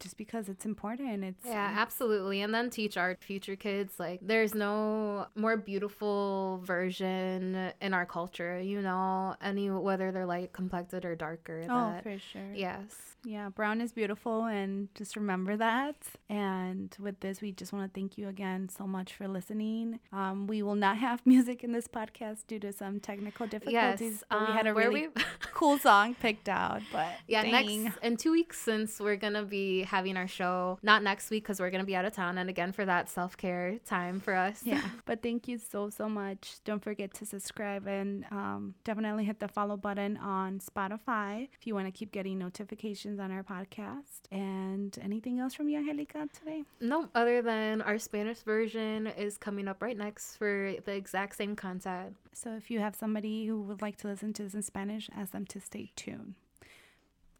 just 0.00 0.16
because 0.16 0.48
it's 0.48 0.64
important. 0.64 1.24
It's 1.24 1.44
yeah, 1.44 1.74
absolutely. 1.76 2.40
And 2.42 2.54
then 2.54 2.70
teach 2.70 2.96
our 2.96 3.16
future 3.20 3.56
kids 3.56 3.94
like 3.98 4.20
there's 4.22 4.54
no 4.54 5.26
more 5.34 5.56
beautiful 5.56 6.60
version 6.64 7.72
in 7.80 7.94
our 7.94 8.06
culture. 8.06 8.60
You 8.60 8.82
know, 8.82 9.36
any 9.42 9.70
whether 9.70 10.12
they're 10.12 10.26
light 10.26 10.52
complected 10.52 11.04
or 11.04 11.14
darker. 11.14 11.62
Oh, 11.64 11.92
that, 11.92 12.02
for 12.02 12.18
sure. 12.18 12.52
Yes. 12.54 13.14
Yeah, 13.26 13.48
brown 13.48 13.80
is 13.80 13.92
beautiful, 13.92 14.44
and 14.44 14.88
just 14.94 15.16
remember 15.16 15.56
that. 15.56 15.96
And 16.28 16.94
with 17.00 17.20
this, 17.20 17.40
we 17.40 17.52
just 17.52 17.72
want 17.72 17.90
to 17.92 17.98
thank 17.98 18.18
you 18.18 18.28
again 18.28 18.68
so 18.68 18.86
much 18.86 19.14
for 19.14 19.26
listening. 19.26 19.98
Um, 20.12 20.46
we 20.46 20.62
will 20.62 20.74
not 20.74 20.98
have 20.98 21.22
music 21.26 21.64
in 21.64 21.72
this 21.72 21.88
podcast 21.88 22.46
due 22.46 22.58
to 22.60 22.72
some 22.72 23.00
technical 23.00 23.46
difficulties. 23.46 24.00
Yes, 24.00 24.24
um, 24.30 24.46
we 24.48 24.52
had 24.52 24.66
a 24.66 24.70
um, 24.70 24.76
really 24.76 25.08
cool 25.52 25.78
song 25.78 26.14
picked 26.14 26.48
out, 26.48 26.82
but 26.92 27.08
yeah, 27.26 27.42
dang. 27.42 27.84
next 27.84 27.98
in 28.02 28.16
two 28.16 28.32
weeks, 28.32 28.60
since 28.60 29.00
we're 29.00 29.16
gonna 29.16 29.44
be 29.44 29.83
having 29.84 30.16
our 30.16 30.28
show 30.28 30.78
not 30.82 31.02
next 31.02 31.30
week 31.30 31.44
because 31.44 31.60
we're 31.60 31.70
going 31.70 31.82
to 31.82 31.86
be 31.86 31.96
out 31.96 32.04
of 32.04 32.12
town. 32.12 32.38
And 32.38 32.50
again, 32.50 32.72
for 32.72 32.84
that 32.84 33.08
self 33.08 33.36
care 33.36 33.78
time 33.84 34.20
for 34.20 34.34
us. 34.34 34.62
Yeah. 34.64 34.82
but 35.06 35.22
thank 35.22 35.48
you 35.48 35.58
so, 35.58 35.90
so 35.90 36.08
much. 36.08 36.56
Don't 36.64 36.82
forget 36.82 37.14
to 37.14 37.26
subscribe 37.26 37.86
and 37.86 38.24
um, 38.30 38.74
definitely 38.84 39.24
hit 39.24 39.40
the 39.40 39.48
follow 39.48 39.76
button 39.76 40.16
on 40.16 40.60
Spotify 40.60 41.48
if 41.58 41.66
you 41.66 41.74
want 41.74 41.86
to 41.86 41.92
keep 41.92 42.12
getting 42.12 42.38
notifications 42.38 43.20
on 43.20 43.30
our 43.30 43.42
podcast. 43.42 44.22
And 44.30 44.96
anything 45.02 45.38
else 45.38 45.54
from 45.54 45.68
you, 45.68 45.78
Angelica, 45.78 46.28
today? 46.38 46.64
No, 46.80 47.08
other 47.14 47.42
than 47.42 47.82
our 47.82 47.98
Spanish 47.98 48.38
version 48.38 49.06
is 49.06 49.38
coming 49.38 49.68
up 49.68 49.82
right 49.82 49.96
next 49.96 50.36
for 50.36 50.74
the 50.84 50.92
exact 50.92 51.36
same 51.36 51.56
content. 51.56 52.16
So 52.32 52.54
if 52.56 52.70
you 52.70 52.80
have 52.80 52.96
somebody 52.96 53.46
who 53.46 53.60
would 53.62 53.82
like 53.82 53.96
to 53.98 54.08
listen 54.08 54.32
to 54.34 54.42
this 54.42 54.54
in 54.54 54.62
Spanish, 54.62 55.08
ask 55.16 55.32
them 55.32 55.46
to 55.46 55.60
stay 55.60 55.92
tuned. 55.96 56.34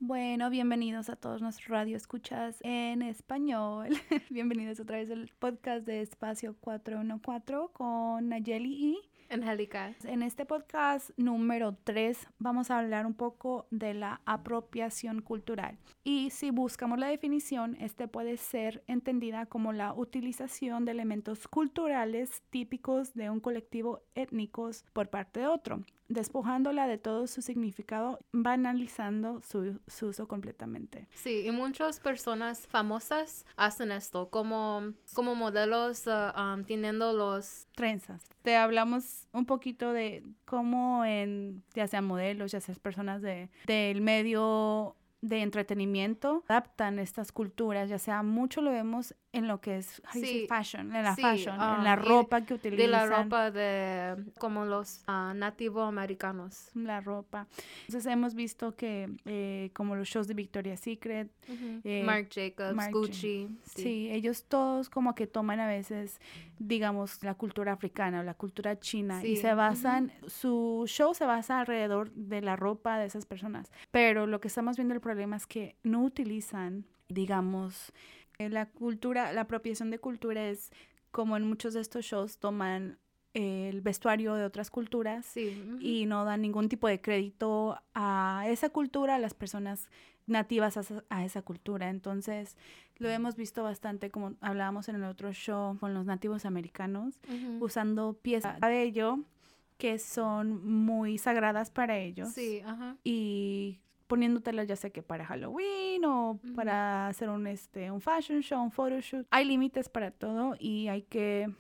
Bueno, 0.07 0.51
bienvenidos 0.51 1.09
a 1.09 1.17
todos 1.17 1.41
nuestros 1.41 1.69
radio 1.69 1.97
escuchas 1.97 2.59
en 2.61 3.01
español. 3.01 3.89
bienvenidos 4.29 4.79
otra 4.79 4.99
vez 4.99 5.11
al 5.11 5.31
podcast 5.39 5.87
de 5.87 6.03
Espacio 6.03 6.55
414 6.61 7.73
con 7.73 8.29
Nayeli 8.29 8.75
y 8.75 8.99
Angélica. 9.31 9.95
En 10.05 10.23
este 10.23 10.45
podcast 10.45 11.11
número 11.17 11.77
3 11.85 12.27
vamos 12.39 12.71
a 12.71 12.79
hablar 12.79 13.07
un 13.07 13.15
poco 13.15 13.67
de 13.71 13.95
la 13.95 14.21
apropiación 14.25 15.23
cultural. 15.23 15.79
Y 16.03 16.31
si 16.31 16.51
buscamos 16.51 16.99
la 16.99 17.09
definición, 17.09 17.77
este 17.81 18.09
puede 18.09 18.37
ser 18.37 18.83
entendida 18.87 19.47
como 19.47 19.73
la 19.73 19.95
utilización 19.95 20.85
de 20.85 20.93
elementos 20.93 21.49
culturales 21.49 22.43
típicos 22.51 23.15
de 23.15 23.31
un 23.31 23.41
colectivo 23.41 24.03
étnicos 24.15 24.85
por 24.93 25.09
parte 25.09 25.41
de 25.41 25.47
otro, 25.47 25.85
despojándola 26.09 26.87
de 26.87 26.99
todo 26.99 27.27
su 27.27 27.43
significado, 27.43 28.19
banalizando 28.33 29.41
su, 29.43 29.81
su, 29.87 30.09
uso 30.09 30.29
completamente. 30.29 31.09
Sí, 31.15 31.47
y 31.47 31.51
muchas 31.51 32.01
personas 32.01 32.67
famosas 32.67 33.47
hacen 33.57 33.93
esto, 33.93 34.29
como, 34.29 34.93
como 35.15 35.35
modelos 35.35 36.07
uh, 36.07 36.39
um, 36.39 36.65
teniendo 36.65 37.13
los... 37.13 37.67
Trenzas. 37.75 38.23
Te 38.43 38.57
hablamos 38.57 39.27
un 39.33 39.47
poquito 39.47 39.93
de 39.93 40.23
cómo 40.45 41.05
en, 41.05 41.63
ya 41.75 41.87
sean 41.89 42.05
modelos, 42.05 42.53
ya 42.53 42.61
sean 42.61 42.79
personas 42.79 43.21
de, 43.23 43.51
del 43.67 44.01
medio 44.01 44.97
de 45.25 45.41
entretenimiento 45.41 46.45
adaptan 46.49 46.99
estas 46.99 47.33
culturas, 47.33 47.89
ya 47.89 47.99
sea 47.99 48.23
mucho 48.23 48.61
lo 48.61 48.71
vemos 48.71 49.15
en 49.33 49.49
lo 49.49 49.61
que 49.61 49.79
es 49.79 50.03
sí, 50.13 50.47
fashion, 50.49 50.95
en 50.95 51.03
la 51.03 51.17
fashion, 51.17 51.55
en 51.55 51.83
la 51.83 51.97
ropa 51.97 52.43
que 52.45 52.55
utilizan. 52.55 52.85
De 52.85 52.89
la 52.89 53.07
ropa 53.07 53.51
de 53.51 54.17
como 54.39 54.65
los 54.65 55.03
uh, 55.09 55.35
nativo 55.35 55.83
americanos. 55.83 56.71
La 56.75 57.01
ropa. 57.01 57.49
Entonces 57.87 58.07
hemos 58.13 58.35
visto 58.35 58.77
que 58.77 59.11
eh, 59.25 59.71
como 59.73 59.97
los 59.97 60.09
shows 60.09 60.29
de 60.29 60.35
Victoria's 60.35 60.81
Secret, 60.81 61.31
eh, 61.49 62.03
Marc 62.05 62.31
Jacobs, 62.33 62.91
Gucci. 62.93 63.49
Sí. 63.65 63.83
sí. 63.83 64.09
ellos 64.13 64.45
todos 64.45 64.91
como 64.91 65.15
que 65.15 65.27
toman 65.27 65.59
a 65.59 65.67
veces, 65.67 66.21
digamos, 66.59 67.23
la 67.23 67.35
cultura 67.35 67.73
africana 67.73 68.21
o 68.21 68.23
la 68.23 68.35
cultura 68.35 68.79
china 68.79 69.25
y 69.25 69.37
se 69.37 69.55
basan, 69.55 70.13
su 70.27 70.85
show 70.87 71.15
se 71.15 71.27
basa 71.27 71.61
alrededor 71.61 72.13
de 72.13 72.41
la 72.41 72.57
ropa 72.57 72.99
de 72.99 73.07
esas 73.07 73.27
personas. 73.27 73.71
Pero 73.91 74.27
lo 74.27 74.41
que 74.41 74.49
estamos 74.49 74.77
viendo 74.77 74.95
el 74.95 75.01
problema 75.01 75.37
es 75.37 75.47
que 75.47 75.77
no 75.83 76.03
utilizan, 76.03 76.87
digamos, 77.09 77.93
eh, 78.39 78.49
la 78.49 78.67
cultura, 78.67 79.33
la 79.33 79.43
apropiación 79.43 79.91
de 79.91 79.99
cultura 79.99 80.49
es 80.49 80.71
como 81.11 81.37
en 81.37 81.47
muchos 81.47 81.75
de 81.75 81.81
estos 81.81 82.05
shows 82.05 82.39
toman 82.39 82.99
el 83.35 83.81
vestuario 83.81 84.35
de 84.35 84.45
otras 84.45 84.71
culturas 84.71 85.37
y 85.37 86.07
no 86.07 86.25
dan 86.25 86.41
ningún 86.41 86.69
tipo 86.69 86.87
de 86.87 87.01
crédito 87.01 87.77
a 87.93 88.45
esa 88.47 88.71
cultura, 88.71 89.17
a 89.17 89.19
las 89.19 89.35
personas 89.35 89.89
nativas 90.27 90.79
a, 91.09 91.25
esa 91.25 91.43
cultura. 91.43 91.91
Entonces, 91.91 92.57
lo 92.97 93.09
hemos 93.09 93.37
visto 93.37 93.63
bastante, 93.63 94.11
como 94.11 94.35
hablábamos 94.41 94.89
en 94.89 94.97
el 94.97 95.05
otro 95.05 95.33
show, 95.33 95.79
con 95.79 95.95
los 95.95 96.07
nativos 96.07 96.45
americanos, 96.45 97.21
usando 97.61 98.15
piezas 98.15 98.55
de 98.55 98.61
cabello 98.61 99.21
que 99.79 99.99
son 99.99 100.67
muy 100.67 101.19
sagradas 101.19 101.71
para 101.71 101.99
ellos. 101.99 102.33
Sí, 102.33 102.61
ajá. 102.65 102.97
Y 103.03 103.81
poniéndotelas 104.07 104.69
ya 104.69 104.77
sé 104.77 104.93
que 104.93 105.03
para 105.03 105.25
Halloween 105.25 106.05
o 106.05 106.39
para 106.55 107.09
hacer 107.09 107.29
un, 107.29 107.47
este, 107.47 107.91
un 107.91 108.01
fashion 108.01 108.41
show, 108.43 108.63
un 108.63 108.71
photoshoot. 108.71 109.27
Hay 109.31 109.45
límites 109.45 109.89
para 109.89 110.11
todo 110.11 110.55
y 110.59 110.89
hay 110.89 111.03
que 111.03 111.51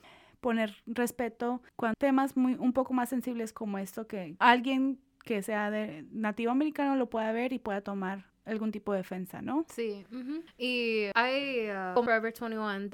poner 0.40 0.74
respeto 0.86 1.62
con 1.74 1.94
temas 1.98 2.36
muy 2.36 2.54
un 2.54 2.74
poco 2.74 2.92
más 2.92 3.08
sensibles 3.08 3.54
como 3.54 3.78
esto 3.78 4.06
que 4.06 4.36
alguien 4.38 5.00
que 5.24 5.42
sea 5.42 5.70
de 5.70 6.06
nativo 6.12 6.52
americano 6.52 6.96
lo 6.96 7.08
pueda 7.08 7.32
ver 7.32 7.54
y 7.54 7.58
pueda 7.58 7.80
tomar 7.80 8.26
algún 8.46 8.70
tipo 8.70 8.92
de 8.92 8.98
defensa, 8.98 9.40
¿no? 9.40 9.64
Sí. 9.68 10.04
Y 10.58 11.06
hay, 11.14 11.70
uh, 11.70 11.94
Forever 11.94 12.32
21, 12.32 12.90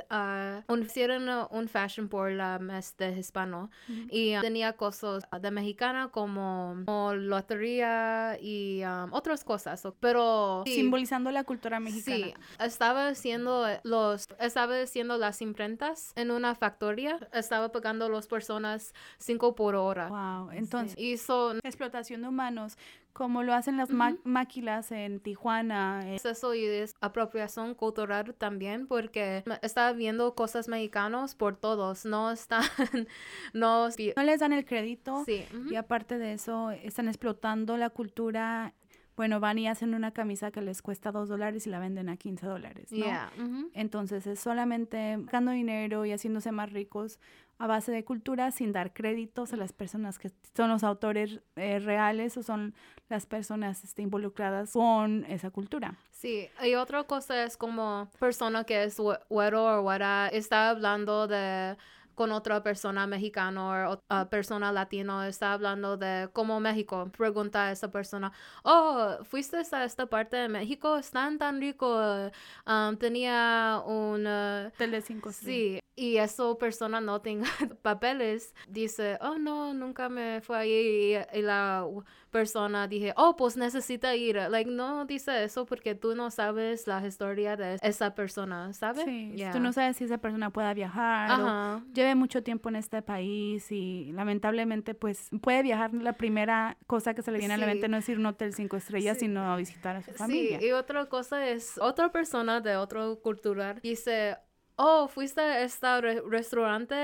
uh, 0.69 0.77
hicieron 0.79 1.47
un 1.51 1.69
fashion 1.69 2.09
por 2.09 2.31
la 2.31 2.59
mes 2.59 2.97
de 2.97 3.19
hispano 3.19 3.71
y 4.11 4.37
uh, 4.37 4.41
tenía 4.41 4.75
cosas 4.75 5.25
de 5.41 5.51
mexicana 5.51 6.09
como, 6.09 6.75
lotería 7.15 8.39
y 8.41 8.83
um, 8.85 9.13
otras 9.13 9.45
cosas, 9.45 9.83
pero... 10.01 10.63
Simbolizando 10.67 11.31
la 11.31 11.45
cultura 11.45 11.81
mexicana. 11.81 12.27
Sí, 12.27 12.35
estaba 12.61 13.09
haciendo 13.09 13.67
los, 13.83 14.29
estaba 14.39 14.81
haciendo 14.81 15.19
las 15.19 15.43
imprentas 15.43 16.13
en 16.17 16.31
una 16.31 16.55
factoría, 16.55 17.19
estaba 17.33 17.73
pagando 17.73 18.07
a 18.07 18.09
las 18.09 18.27
personas 18.27 18.95
cinco 19.19 19.55
por 19.55 19.75
hora. 19.75 20.09
Wow, 20.09 20.51
entonces... 20.53 20.99
Hizo... 20.99 21.55
Explotación 21.63 22.23
de 22.23 22.29
humanos 22.29 22.77
como 23.13 23.43
lo 23.43 23.55
hacen 23.55 23.77
las 23.77 23.91
máquinas 23.91 24.93
en 24.93 25.21
Tijuana. 25.21 26.03
Eso 26.15 26.55
y 26.55 26.65
es 26.65 26.95
apropiación 27.01 27.75
cultural 27.75 28.35
también 28.35 28.87
porque 28.87 29.45
está 29.63 29.93
viendo 29.93 30.35
cosas 30.35 30.69
mexicanos 30.69 31.35
por 31.35 31.57
todos, 31.57 32.05
no 32.05 32.31
están, 32.31 32.63
no, 33.53 33.89
no 33.89 34.23
les 34.23 34.41
dan 34.41 34.53
el 34.53 34.65
crédito 34.65 35.25
sí. 35.25 35.45
y 35.71 35.77
aparte 35.77 36.19
de 36.19 36.35
eso 36.35 36.71
están 36.71 37.09
explotando 37.09 37.77
la 37.77 37.91
cultura 37.91 38.75
bueno, 39.21 39.39
van 39.39 39.59
y 39.59 39.69
hacen 39.69 39.93
una 39.93 40.13
camisa 40.13 40.51
que 40.51 40.63
les 40.63 40.81
cuesta 40.81 41.13
dos 41.13 41.29
dólares 41.29 41.67
y 41.67 41.69
la 41.69 41.79
venden 41.79 42.09
a 42.09 42.17
15 42.17 42.47
dólares, 42.47 42.91
¿no? 42.91 43.69
Entonces 43.75 44.27
es 44.27 44.41
solamente 44.41 45.19
ganando 45.31 45.53
dinero 45.53 46.07
y 46.07 46.13
haciéndose 46.13 46.53
más 46.53 46.73
ricos 46.73 47.21
a 47.59 47.67
base 47.67 47.93
de 47.93 48.03
cultura 48.03 48.51
sin 48.51 48.73
dar 48.73 48.95
créditos 48.95 49.53
a 49.53 49.59
las 49.59 49.75
personas 49.75 50.19
que 50.19 50.31
son 50.57 50.71
los 50.71 50.83
autores 50.85 51.41
eh, 51.57 51.81
reales 51.81 52.39
o 52.39 52.43
son 52.43 52.75
las 53.11 53.27
personas 53.27 53.85
este, 53.85 54.01
involucradas 54.01 54.73
con 54.73 55.27
esa 55.27 55.51
cultura. 55.51 55.99
Sí, 56.13 56.49
y 56.65 56.75
otra 56.77 57.05
cosa 57.05 57.45
es 57.45 57.59
como 57.59 58.09
persona 58.19 58.65
que 58.65 58.85
es 58.85 58.99
güero 59.29 59.81
o 59.81 59.83
güera 59.83 60.29
está 60.29 60.71
hablando 60.71 61.29
de 61.29 61.77
con 62.15 62.33
otra 62.33 62.63
persona 62.63 63.07
mexicana 63.07 63.91
o 63.91 64.29
persona 64.29 64.73
latino, 64.73 65.23
está 65.25 65.53
hablando 65.53 65.97
de 65.97 66.29
cómo 66.33 66.61
México. 66.61 67.11
Pregunta 67.17 67.67
a 67.67 67.73
esa 67.73 67.91
persona, 67.91 68.33
oh, 68.65 69.19
fuiste 69.25 69.57
a 69.57 69.85
esta 69.85 70.07
parte 70.07 70.37
de 70.37 70.49
México, 70.49 70.97
están 70.97 71.39
tan 71.39 71.61
rico. 71.61 72.31
Um, 72.67 72.97
tenía 72.97 73.83
un... 73.87 74.27
Uh, 74.27 74.71
Tele 74.77 75.01
5 75.01 75.33
Sí, 75.33 75.80
y 76.01 76.17
esa 76.19 76.55
persona 76.57 77.01
no 77.01 77.21
tenga 77.21 77.47
papeles, 77.83 78.55
dice, 78.69 79.19
oh 79.21 79.39
no, 79.39 79.75
nunca 79.75 80.09
me 80.09 80.41
fue 80.41 80.59
ahí. 80.59 81.17
Y, 81.35 81.43
la 81.43 81.87
persona 82.31 82.87
dije, 82.87 83.13
oh, 83.17 83.37
pues 83.37 83.57
necesita 83.57 84.15
ir. 84.15 84.37
Like, 84.37 84.71
no 84.71 85.05
dice 85.05 85.43
eso 85.43 85.67
porque 85.67 85.95
tú 85.95 86.15
no 86.15 86.31
sabes 86.31 86.87
la 86.87 87.05
historia 87.05 87.57
de 87.57 87.79
esa 87.83 88.15
persona, 88.15 88.73
¿sabes? 88.73 89.05
Sí, 89.05 89.35
tú 89.53 89.59
no 89.59 89.73
sabes 89.73 89.97
si 89.97 90.05
esa 90.05 90.19
persona 90.19 90.51
pueda 90.51 90.75
viajar. 90.75 91.31
Ajá 91.31 91.83
mucho 92.15 92.43
tiempo 92.43 92.69
en 92.69 92.77
este 92.77 93.03
país 93.03 93.71
y 93.73 94.13
lamentablemente 94.13 94.95
pues 94.95 95.29
puede 95.43 95.63
viajar 95.63 95.93
la 95.95 96.13
primera 96.15 96.77
cosa 96.87 97.15
que 97.15 97.23
se 97.23 97.33
le 97.33 97.39
viene 97.39 97.55
a 97.55 97.57
la 97.57 97.67
mente 97.67 97.89
no 97.89 97.97
es 97.97 98.09
ir 98.09 98.17
a 98.17 98.21
un 98.21 98.27
hotel 98.27 98.55
cinco 98.55 98.77
estrellas 98.77 99.19
sino 99.19 99.53
a 99.53 99.57
visitar 99.57 99.97
a 99.97 100.03
su 100.03 100.13
familia. 100.13 100.61
Sí, 100.61 100.67
y 100.67 100.73
otra 100.73 101.07
cosa 101.07 101.49
es 101.49 101.79
otra 101.79 102.13
persona 102.13 102.61
de 102.61 102.77
otro 102.77 103.21
cultural 103.21 103.81
dice 103.83 104.37
oh, 104.81 105.09
fuiste 105.09 105.41
a 105.41 105.63
este 105.63 105.87
restaurante, 106.23 106.95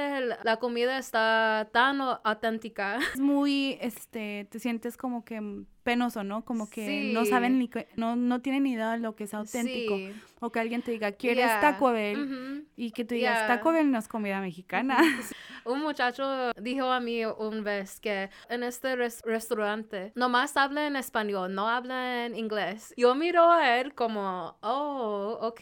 la 0.43 0.57
comida 0.59 0.99
está 0.99 1.69
tan 1.73 2.01
auténtica. 2.01 2.99
Es 3.13 3.21
muy, 3.21 3.79
este, 3.81 4.49
te 4.51 4.59
sientes 4.59 4.97
como 4.97 5.25
que 5.25 5.65
penoso, 5.87 6.25
¿no? 6.25 6.45
Como 6.45 6.69
que 6.69 7.13
no 7.15 7.25
saben 7.25 7.61
ni, 7.61 7.71
no, 7.95 8.17
no 8.17 8.43
tienen 8.43 8.65
ni 8.65 8.73
idea 8.73 8.91
de 8.91 8.99
lo 8.99 9.15
que 9.15 9.23
es 9.25 9.35
auténtico. 9.35 9.97
O 10.41 10.51
que 10.51 10.59
alguien 10.59 10.83
te 10.83 10.91
diga, 10.91 11.13
¿quieres 11.13 11.49
Taco 11.61 11.93
Bell? 11.93 12.67
Y 12.75 12.91
que 12.91 13.05
tú 13.05 13.15
digas, 13.15 13.47
Taco 13.47 13.71
Bell 13.71 13.91
no 13.91 13.99
es 13.99 14.09
comida 14.09 14.41
mexicana. 14.41 14.99
un 15.65 15.81
muchacho 15.81 16.51
dijo 16.61 16.87
a 16.87 16.99
mí 16.99 17.25
un 17.25 17.63
vez 17.63 18.01
que 18.01 18.31
en 18.49 18.65
este 18.65 18.97
restaurante 18.97 20.11
nomás 20.17 20.57
habla 20.57 20.89
en 20.89 20.97
español, 20.97 21.55
no 21.55 21.69
habla 21.69 22.27
en 22.27 22.35
inglés. 22.35 22.93
Yo 22.97 23.15
miro 23.15 23.53
a 23.53 23.79
él 23.79 23.95
como, 23.95 24.57
oh, 24.63 25.39
ok, 25.41 25.61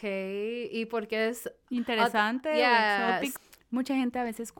y 0.71 0.87
porque 0.89 1.27
es 1.27 1.51
interesante, 1.69 2.63
mucha 3.75 3.95
gente 3.95 4.17
a 4.17 4.23
veces 4.23 4.53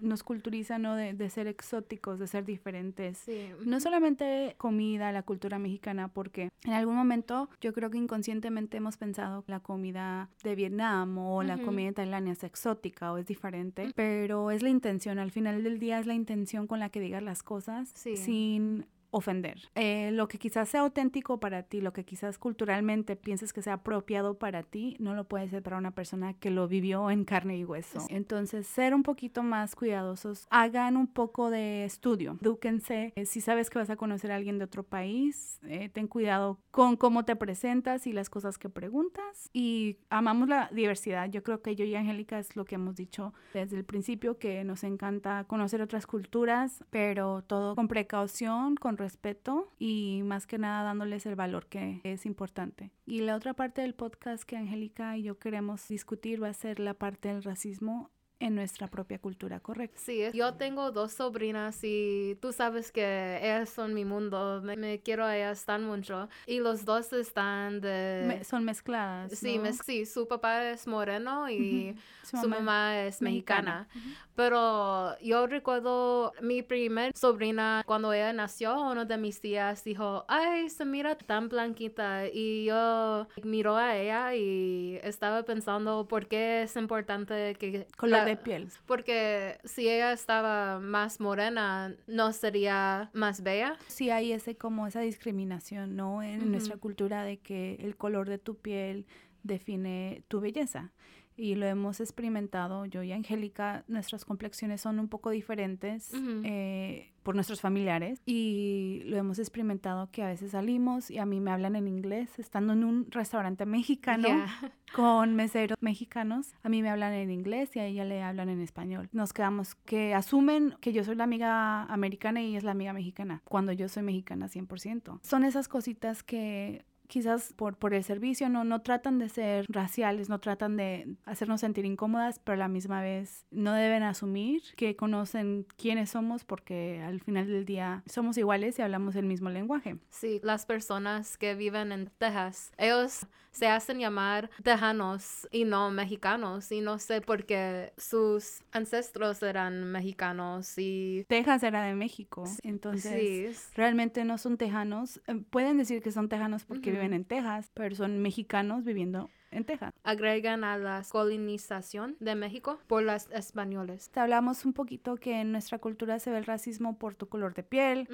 nos 0.00 0.22
culturiza, 0.22 0.78
¿no? 0.78 0.94
De, 0.94 1.14
de, 1.14 1.30
ser 1.30 1.48
exóticos, 1.48 2.18
de 2.18 2.26
ser 2.26 2.44
diferentes. 2.44 3.18
Sí. 3.18 3.50
No 3.64 3.80
solamente 3.80 4.54
comida, 4.58 5.10
la 5.10 5.22
cultura 5.22 5.58
mexicana, 5.58 6.08
porque 6.08 6.50
en 6.64 6.72
algún 6.72 6.94
momento 6.94 7.48
yo 7.60 7.72
creo 7.72 7.90
que 7.90 7.98
inconscientemente 7.98 8.76
hemos 8.76 8.96
pensado 8.96 9.42
que 9.42 9.52
la 9.52 9.60
comida 9.60 10.28
de 10.44 10.54
Vietnam 10.54 11.18
o 11.18 11.42
la 11.42 11.58
comida 11.58 11.92
tailandia 11.92 12.34
es 12.34 12.44
exótica 12.44 13.12
o 13.12 13.18
es 13.18 13.26
diferente, 13.26 13.90
pero 13.96 14.50
es 14.50 14.62
la 14.62 14.68
intención, 14.68 15.18
al 15.18 15.30
final 15.30 15.64
del 15.64 15.78
día 15.78 15.98
es 15.98 16.06
la 16.06 16.14
intención 16.14 16.66
con 16.66 16.78
la 16.78 16.90
que 16.90 17.00
digas 17.00 17.22
las 17.22 17.42
cosas 17.42 17.90
sin 17.94 18.86
ofender. 19.10 19.68
Eh, 19.74 20.10
lo 20.12 20.28
que 20.28 20.38
quizás 20.38 20.68
sea 20.68 20.80
auténtico 20.80 21.40
para 21.40 21.62
ti, 21.62 21.80
lo 21.80 21.92
que 21.92 22.04
quizás 22.04 22.38
culturalmente 22.38 23.16
pienses 23.16 23.52
que 23.52 23.62
sea 23.62 23.74
apropiado 23.74 24.38
para 24.38 24.62
ti, 24.62 24.96
no 24.98 25.14
lo 25.14 25.24
puede 25.24 25.48
ser 25.48 25.62
para 25.62 25.78
una 25.78 25.92
persona 25.92 26.34
que 26.34 26.50
lo 26.50 26.68
vivió 26.68 27.10
en 27.10 27.24
carne 27.24 27.56
y 27.56 27.64
hueso. 27.64 28.04
Entonces, 28.08 28.66
ser 28.66 28.94
un 28.94 29.02
poquito 29.02 29.42
más 29.42 29.74
cuidadosos, 29.74 30.46
hagan 30.50 30.96
un 30.96 31.06
poco 31.06 31.50
de 31.50 31.84
estudio, 31.84 32.38
edúquense. 32.40 33.12
Eh, 33.16 33.24
si 33.24 33.40
sabes 33.40 33.70
que 33.70 33.78
vas 33.78 33.90
a 33.90 33.96
conocer 33.96 34.30
a 34.30 34.36
alguien 34.36 34.58
de 34.58 34.64
otro 34.64 34.82
país, 34.82 35.58
eh, 35.64 35.88
ten 35.88 36.06
cuidado 36.06 36.58
con 36.70 36.96
cómo 36.96 37.24
te 37.24 37.36
presentas 37.36 38.06
y 38.06 38.12
las 38.12 38.28
cosas 38.28 38.58
que 38.58 38.68
preguntas. 38.68 39.50
Y 39.52 39.98
amamos 40.10 40.48
la 40.48 40.68
diversidad. 40.72 41.30
Yo 41.30 41.42
creo 41.42 41.62
que 41.62 41.76
yo 41.76 41.84
y 41.84 41.94
Angélica 41.94 42.38
es 42.38 42.56
lo 42.56 42.64
que 42.64 42.74
hemos 42.74 42.96
dicho 42.96 43.32
desde 43.54 43.76
el 43.76 43.84
principio, 43.84 44.38
que 44.38 44.64
nos 44.64 44.84
encanta 44.84 45.44
conocer 45.44 45.80
otras 45.80 46.06
culturas, 46.06 46.84
pero 46.90 47.42
todo 47.42 47.74
con 47.74 47.88
precaución, 47.88 48.76
con 48.76 48.97
respeto 48.98 49.72
y 49.78 50.22
más 50.24 50.46
que 50.46 50.58
nada 50.58 50.82
dándoles 50.82 51.24
el 51.26 51.36
valor 51.36 51.66
que 51.66 52.00
es 52.04 52.26
importante. 52.26 52.90
Y 53.06 53.20
la 53.20 53.36
otra 53.36 53.54
parte 53.54 53.80
del 53.82 53.94
podcast 53.94 54.44
que 54.44 54.56
Angélica 54.56 55.16
y 55.16 55.22
yo 55.22 55.38
queremos 55.38 55.88
discutir 55.88 56.42
va 56.42 56.48
a 56.48 56.54
ser 56.54 56.80
la 56.80 56.94
parte 56.94 57.28
del 57.28 57.42
racismo 57.42 58.10
en 58.40 58.54
nuestra 58.54 58.86
propia 58.86 59.18
cultura, 59.18 59.60
¿correcto? 59.60 60.00
Sí, 60.02 60.22
yo 60.32 60.54
tengo 60.54 60.92
dos 60.92 61.12
sobrinas 61.12 61.80
y 61.82 62.36
tú 62.40 62.52
sabes 62.52 62.92
que 62.92 63.38
ellas 63.42 63.68
son 63.68 63.94
mi 63.94 64.04
mundo, 64.04 64.62
me, 64.62 65.00
quiero 65.00 65.24
a 65.24 65.36
ellas 65.36 65.64
tan 65.64 65.84
mucho 65.84 66.28
y 66.46 66.60
los 66.60 66.84
dos 66.84 67.12
están 67.12 67.80
de... 67.80 68.40
son 68.44 68.64
mezcladas. 68.64 69.32
Sí, 69.32 69.60
sí, 69.84 70.06
su 70.06 70.28
papá 70.28 70.70
es 70.70 70.86
moreno 70.86 71.50
y 71.50 71.96
su, 72.22 72.48
mamá, 72.48 73.02
es 73.02 73.20
mexicana. 73.22 73.88
Pero 74.34 75.18
yo 75.20 75.46
recuerdo 75.46 76.32
mi 76.40 76.62
primer 76.62 77.12
sobrina 77.16 77.82
cuando 77.86 78.12
ella 78.12 78.32
nació, 78.32 78.80
uno 78.82 79.04
de 79.04 79.16
mis 79.16 79.40
tías 79.40 79.82
dijo, 79.82 80.24
ay, 80.28 80.68
se 80.68 80.84
mira 80.84 81.16
tan 81.16 81.48
blanquita 81.48 82.28
y 82.32 82.66
yo 82.66 83.26
miro 83.42 83.76
a 83.76 83.96
ella 83.96 84.34
y 84.34 85.00
estaba 85.02 85.42
pensando 85.42 86.06
por 86.06 86.28
qué 86.28 86.62
es 86.62 86.76
importante 86.76 87.54
que... 87.56 87.86
Color 87.96 88.27
de 88.28 88.36
piel. 88.36 88.68
Porque 88.86 89.58
si 89.64 89.88
ella 89.88 90.12
estaba 90.12 90.78
más 90.80 91.20
morena, 91.20 91.94
¿no 92.06 92.32
sería 92.32 93.10
más 93.12 93.42
bella? 93.42 93.76
Sí 93.88 94.10
hay 94.10 94.32
ese 94.32 94.56
como 94.56 94.86
esa 94.86 95.00
discriminación, 95.00 95.96
¿no? 95.96 96.22
En 96.22 96.50
nuestra 96.50 96.76
cultura 96.76 97.24
de 97.24 97.38
que 97.38 97.76
el 97.80 97.96
color 97.96 98.28
de 98.28 98.38
tu 98.38 98.56
piel 98.56 99.06
define 99.42 100.22
tu 100.28 100.40
belleza 100.40 100.92
y 101.38 101.54
lo 101.54 101.66
hemos 101.66 102.00
experimentado 102.00 102.84
yo 102.84 103.02
y 103.02 103.12
Angélica, 103.12 103.84
nuestras 103.86 104.24
complexiones 104.24 104.80
son 104.80 104.98
un 104.98 105.08
poco 105.08 105.30
diferentes 105.30 106.12
eh, 106.44 107.12
por 107.22 107.34
nuestros 107.34 107.60
familiares 107.60 108.20
y 108.26 109.02
lo 109.04 109.16
hemos 109.16 109.38
experimentado 109.38 110.10
que 110.10 110.22
a 110.22 110.26
veces 110.26 110.50
salimos 110.50 111.10
y 111.10 111.18
a 111.18 111.26
mí 111.26 111.40
me 111.40 111.52
hablan 111.52 111.76
en 111.76 111.86
inglés, 111.86 112.38
estando 112.38 112.72
en 112.72 112.84
un 112.84 113.10
restaurante 113.10 113.66
mexicano 113.66 114.28
con 114.94 115.36
meseros 115.36 115.78
mexicanos, 115.80 116.54
a 116.62 116.68
mí 116.68 116.82
me 116.82 116.90
hablan 116.90 117.12
en 117.12 117.30
inglés 117.30 117.76
y 117.76 117.78
a 117.78 117.86
ella 117.86 118.04
le 118.04 118.22
hablan 118.22 118.48
en 118.48 118.60
español. 118.60 119.08
Nos 119.12 119.32
quedamos 119.32 119.74
que 119.74 120.14
asumen 120.14 120.74
que 120.80 120.92
yo 120.92 121.04
soy 121.04 121.14
la 121.14 121.24
amiga 121.24 121.84
americana 121.84 122.42
y 122.42 122.48
ella 122.48 122.58
es 122.58 122.64
la 122.64 122.72
amiga 122.72 122.92
mexicana, 122.92 123.42
cuando 123.44 123.72
yo 123.72 123.88
soy 123.88 124.02
mexicana 124.02 124.48
100%. 124.48 125.20
Son 125.22 125.44
esas 125.44 125.68
cositas 125.68 126.22
que 126.22 126.84
quizás 127.08 127.52
por, 127.54 127.76
por 127.76 127.94
el 127.94 128.04
servicio, 128.04 128.48
no, 128.48 128.64
no 128.64 128.82
tratan 128.82 129.18
de 129.18 129.28
ser 129.28 129.66
raciales, 129.68 130.28
no 130.28 130.38
tratan 130.38 130.76
de 130.76 131.16
hacernos 131.24 131.60
sentir 131.60 131.84
incómodas, 131.84 132.38
pero 132.38 132.54
a 132.54 132.58
la 132.58 132.68
misma 132.68 133.00
vez 133.00 133.46
no 133.50 133.72
deben 133.72 134.02
asumir 134.02 134.62
que 134.76 134.94
conocen 134.94 135.66
quiénes 135.76 136.10
somos 136.10 136.44
porque 136.44 137.02
al 137.02 137.20
final 137.20 137.46
del 137.46 137.64
día 137.64 138.02
somos 138.06 138.38
iguales 138.38 138.78
y 138.78 138.82
hablamos 138.82 139.16
el 139.16 139.26
mismo 139.26 139.50
lenguaje. 139.50 139.96
Sí, 140.10 140.40
las 140.44 140.66
personas 140.66 141.36
que 141.36 141.54
viven 141.54 141.92
en 141.92 142.10
Texas, 142.18 142.72
ellos 142.78 143.26
se 143.58 143.66
hacen 143.66 143.98
llamar 143.98 144.50
tejanos 144.62 145.48
y 145.50 145.64
no 145.64 145.90
mexicanos 145.90 146.70
y 146.70 146.80
no 146.80 146.98
sé 146.98 147.20
por 147.20 147.44
qué 147.44 147.92
sus 147.96 148.62
ancestros 148.70 149.42
eran 149.42 149.90
mexicanos 149.90 150.74
y 150.76 151.24
Texas 151.28 151.64
era 151.64 151.82
de 151.82 151.94
México 151.94 152.44
entonces 152.62 153.70
realmente 153.74 154.24
no 154.24 154.38
son 154.38 154.56
tejanos. 154.56 155.20
Eh, 155.26 155.42
pueden 155.50 155.76
decir 155.76 156.02
que 156.02 156.12
son 156.12 156.28
tejanos 156.28 156.64
porque 156.64 156.92
viven 156.92 157.12
en 157.12 157.24
Texas 157.24 157.70
pero 157.74 157.96
son 157.96 158.20
mexicanos 158.20 158.84
viviendo 158.84 159.28
en 159.50 159.64
Texas. 159.64 159.94
Agregan 160.04 160.64
a 160.64 160.76
la 160.78 161.02
colonización 161.08 162.16
de 162.20 162.34
México 162.34 162.78
por 162.86 163.02
las 163.02 163.30
españoles. 163.30 164.10
Hablamos 164.14 164.64
un 164.64 164.72
poquito 164.72 165.16
que 165.16 165.40
en 165.40 165.52
nuestra 165.52 165.78
cultura 165.78 166.18
se 166.18 166.30
ve 166.30 166.38
el 166.38 166.44
racismo 166.44 166.98
por 166.98 167.14
tu 167.14 167.28
color 167.28 167.54
de 167.54 167.62
piel, 167.62 168.08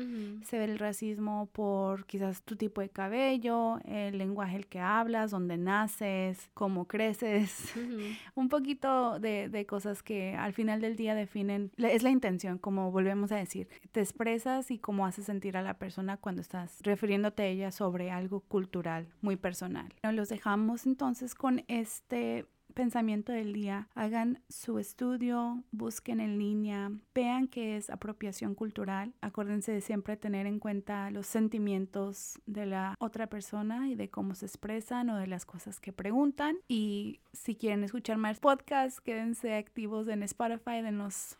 se 0.45 0.59
ve 0.59 0.65
el 0.65 0.79
racismo 0.79 1.49
por 1.53 2.07
quizás 2.07 2.43
tu 2.43 2.57
tipo 2.57 2.81
de 2.81 2.89
cabello, 2.89 3.79
el 3.85 4.19
lenguaje 4.19 4.57
el 4.57 4.67
que 4.67 4.81
hablas, 4.81 5.31
dónde 5.31 5.57
naces, 5.57 6.51
cómo 6.55 6.87
creces, 6.87 7.73
un 8.35 8.49
poquito 8.49 9.19
de, 9.19 9.49
de, 9.49 9.67
cosas 9.67 10.03
que 10.03 10.35
al 10.35 10.53
final 10.53 10.81
del 10.81 10.97
día 10.97 11.15
definen, 11.15 11.71
es 11.77 12.03
la 12.03 12.11
intención, 12.11 12.59
como 12.59 12.91
volvemos 12.91 13.33
a 13.33 13.37
decir, 13.37 13.69
te 13.93 14.01
expresas 14.01 14.71
y 14.71 14.79
cómo 14.79 15.07
haces 15.07 15.27
sentir 15.27 15.57
a 15.57 15.63
la 15.63 15.75
persona 15.75 16.17
cuando 16.17 16.41
estás 16.41 16.79
refiriéndote 16.83 17.43
a 17.43 17.47
ella 17.47 17.71
sobre 17.71 18.11
algo 18.11 18.41
cultural 18.41 19.07
muy 19.23 19.37
personal. 19.37 19.93
Los 20.03 20.29
dejamos 20.29 20.87
entonces 20.87 21.24
con 21.33 21.65
este 21.69 22.45
pensamiento 22.75 23.33
del 23.33 23.53
día, 23.53 23.89
hagan 23.95 24.43
su 24.49 24.79
estudio, 24.79 25.63
busquen 25.71 26.21
en 26.21 26.39
línea, 26.39 26.91
vean 27.15 27.47
qué 27.49 27.77
es 27.77 27.89
apropiación 27.89 28.55
cultural. 28.55 29.15
Acuérdense 29.21 29.73
de 29.73 29.81
siempre 29.81 30.17
tener 30.17 30.47
en 30.47 30.59
cuenta 30.59 31.11
los 31.11 31.27
sentimientos 31.27 32.41
de 32.47 32.67
la 32.67 32.97
otra 32.99 33.29
persona 33.29 33.89
y 33.89 33.95
de 33.95 34.11
cómo 34.11 34.35
se 34.35 34.47
expresan 34.47 35.09
o 35.09 35.17
de 35.17 35.29
las 35.29 35.47
cosas 35.47 35.81
que 35.81 35.93
preguntan. 35.93 36.57
Y 36.69 37.21
si 37.33 37.55
quieren 37.55 37.85
escuchar 37.85 38.19
más 38.19 38.41
podcasts, 38.41 39.01
quédense 39.01 39.55
activos 39.55 40.09
en 40.09 40.23
Spotify, 40.25 40.83
denos 40.83 41.39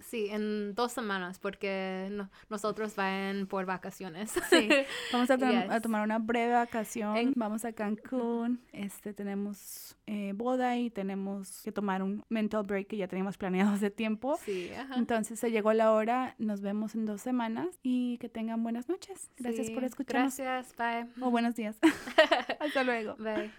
Sí, 0.00 0.28
en 0.30 0.74
dos 0.74 0.92
semanas, 0.92 1.38
porque 1.38 2.10
nosotros 2.48 2.94
van 2.94 3.46
por 3.46 3.66
vacaciones. 3.66 4.32
Sí, 4.50 4.68
vamos 5.12 5.30
a, 5.30 5.36
tomar 5.82 6.04
una 6.04 6.18
breve 6.18 6.52
vacación. 6.52 7.32
Vamos 7.34 7.64
a 7.64 7.72
Cancún. 7.72 8.60
Este, 8.72 9.12
tenemos 9.12 9.96
eh, 10.06 10.32
boda 10.34 10.76
y 10.76 10.90
tenemos 10.90 11.62
que 11.62 11.72
tomar 11.72 12.02
un 12.02 12.24
mental 12.28 12.62
break 12.64 12.88
que 12.88 12.96
ya 12.96 13.08
teníamos 13.08 13.36
planeado 13.36 13.72
hace 13.72 13.90
tiempo. 13.90 14.38
Sí, 14.44 14.70
Entonces 14.94 15.40
se 15.40 15.50
llegó 15.50 15.72
la 15.72 15.92
hora. 15.92 16.34
Nos 16.38 16.60
vemos 16.60 16.94
en 16.94 17.06
dos 17.06 17.20
semanas 17.20 17.78
y 17.82 18.18
que 18.18 18.28
tengan 18.28 18.62
buenas 18.62 18.88
noches. 18.88 19.30
Gracias 19.38 19.70
por 19.70 19.84
escucharnos. 19.84 20.36
Gracias, 20.36 20.76
bye. 20.76 21.24
O 21.24 21.30
buenos 21.30 21.54
días. 21.54 21.76
Hasta 22.60 22.84
luego. 22.84 23.16
Bye. 23.16 23.50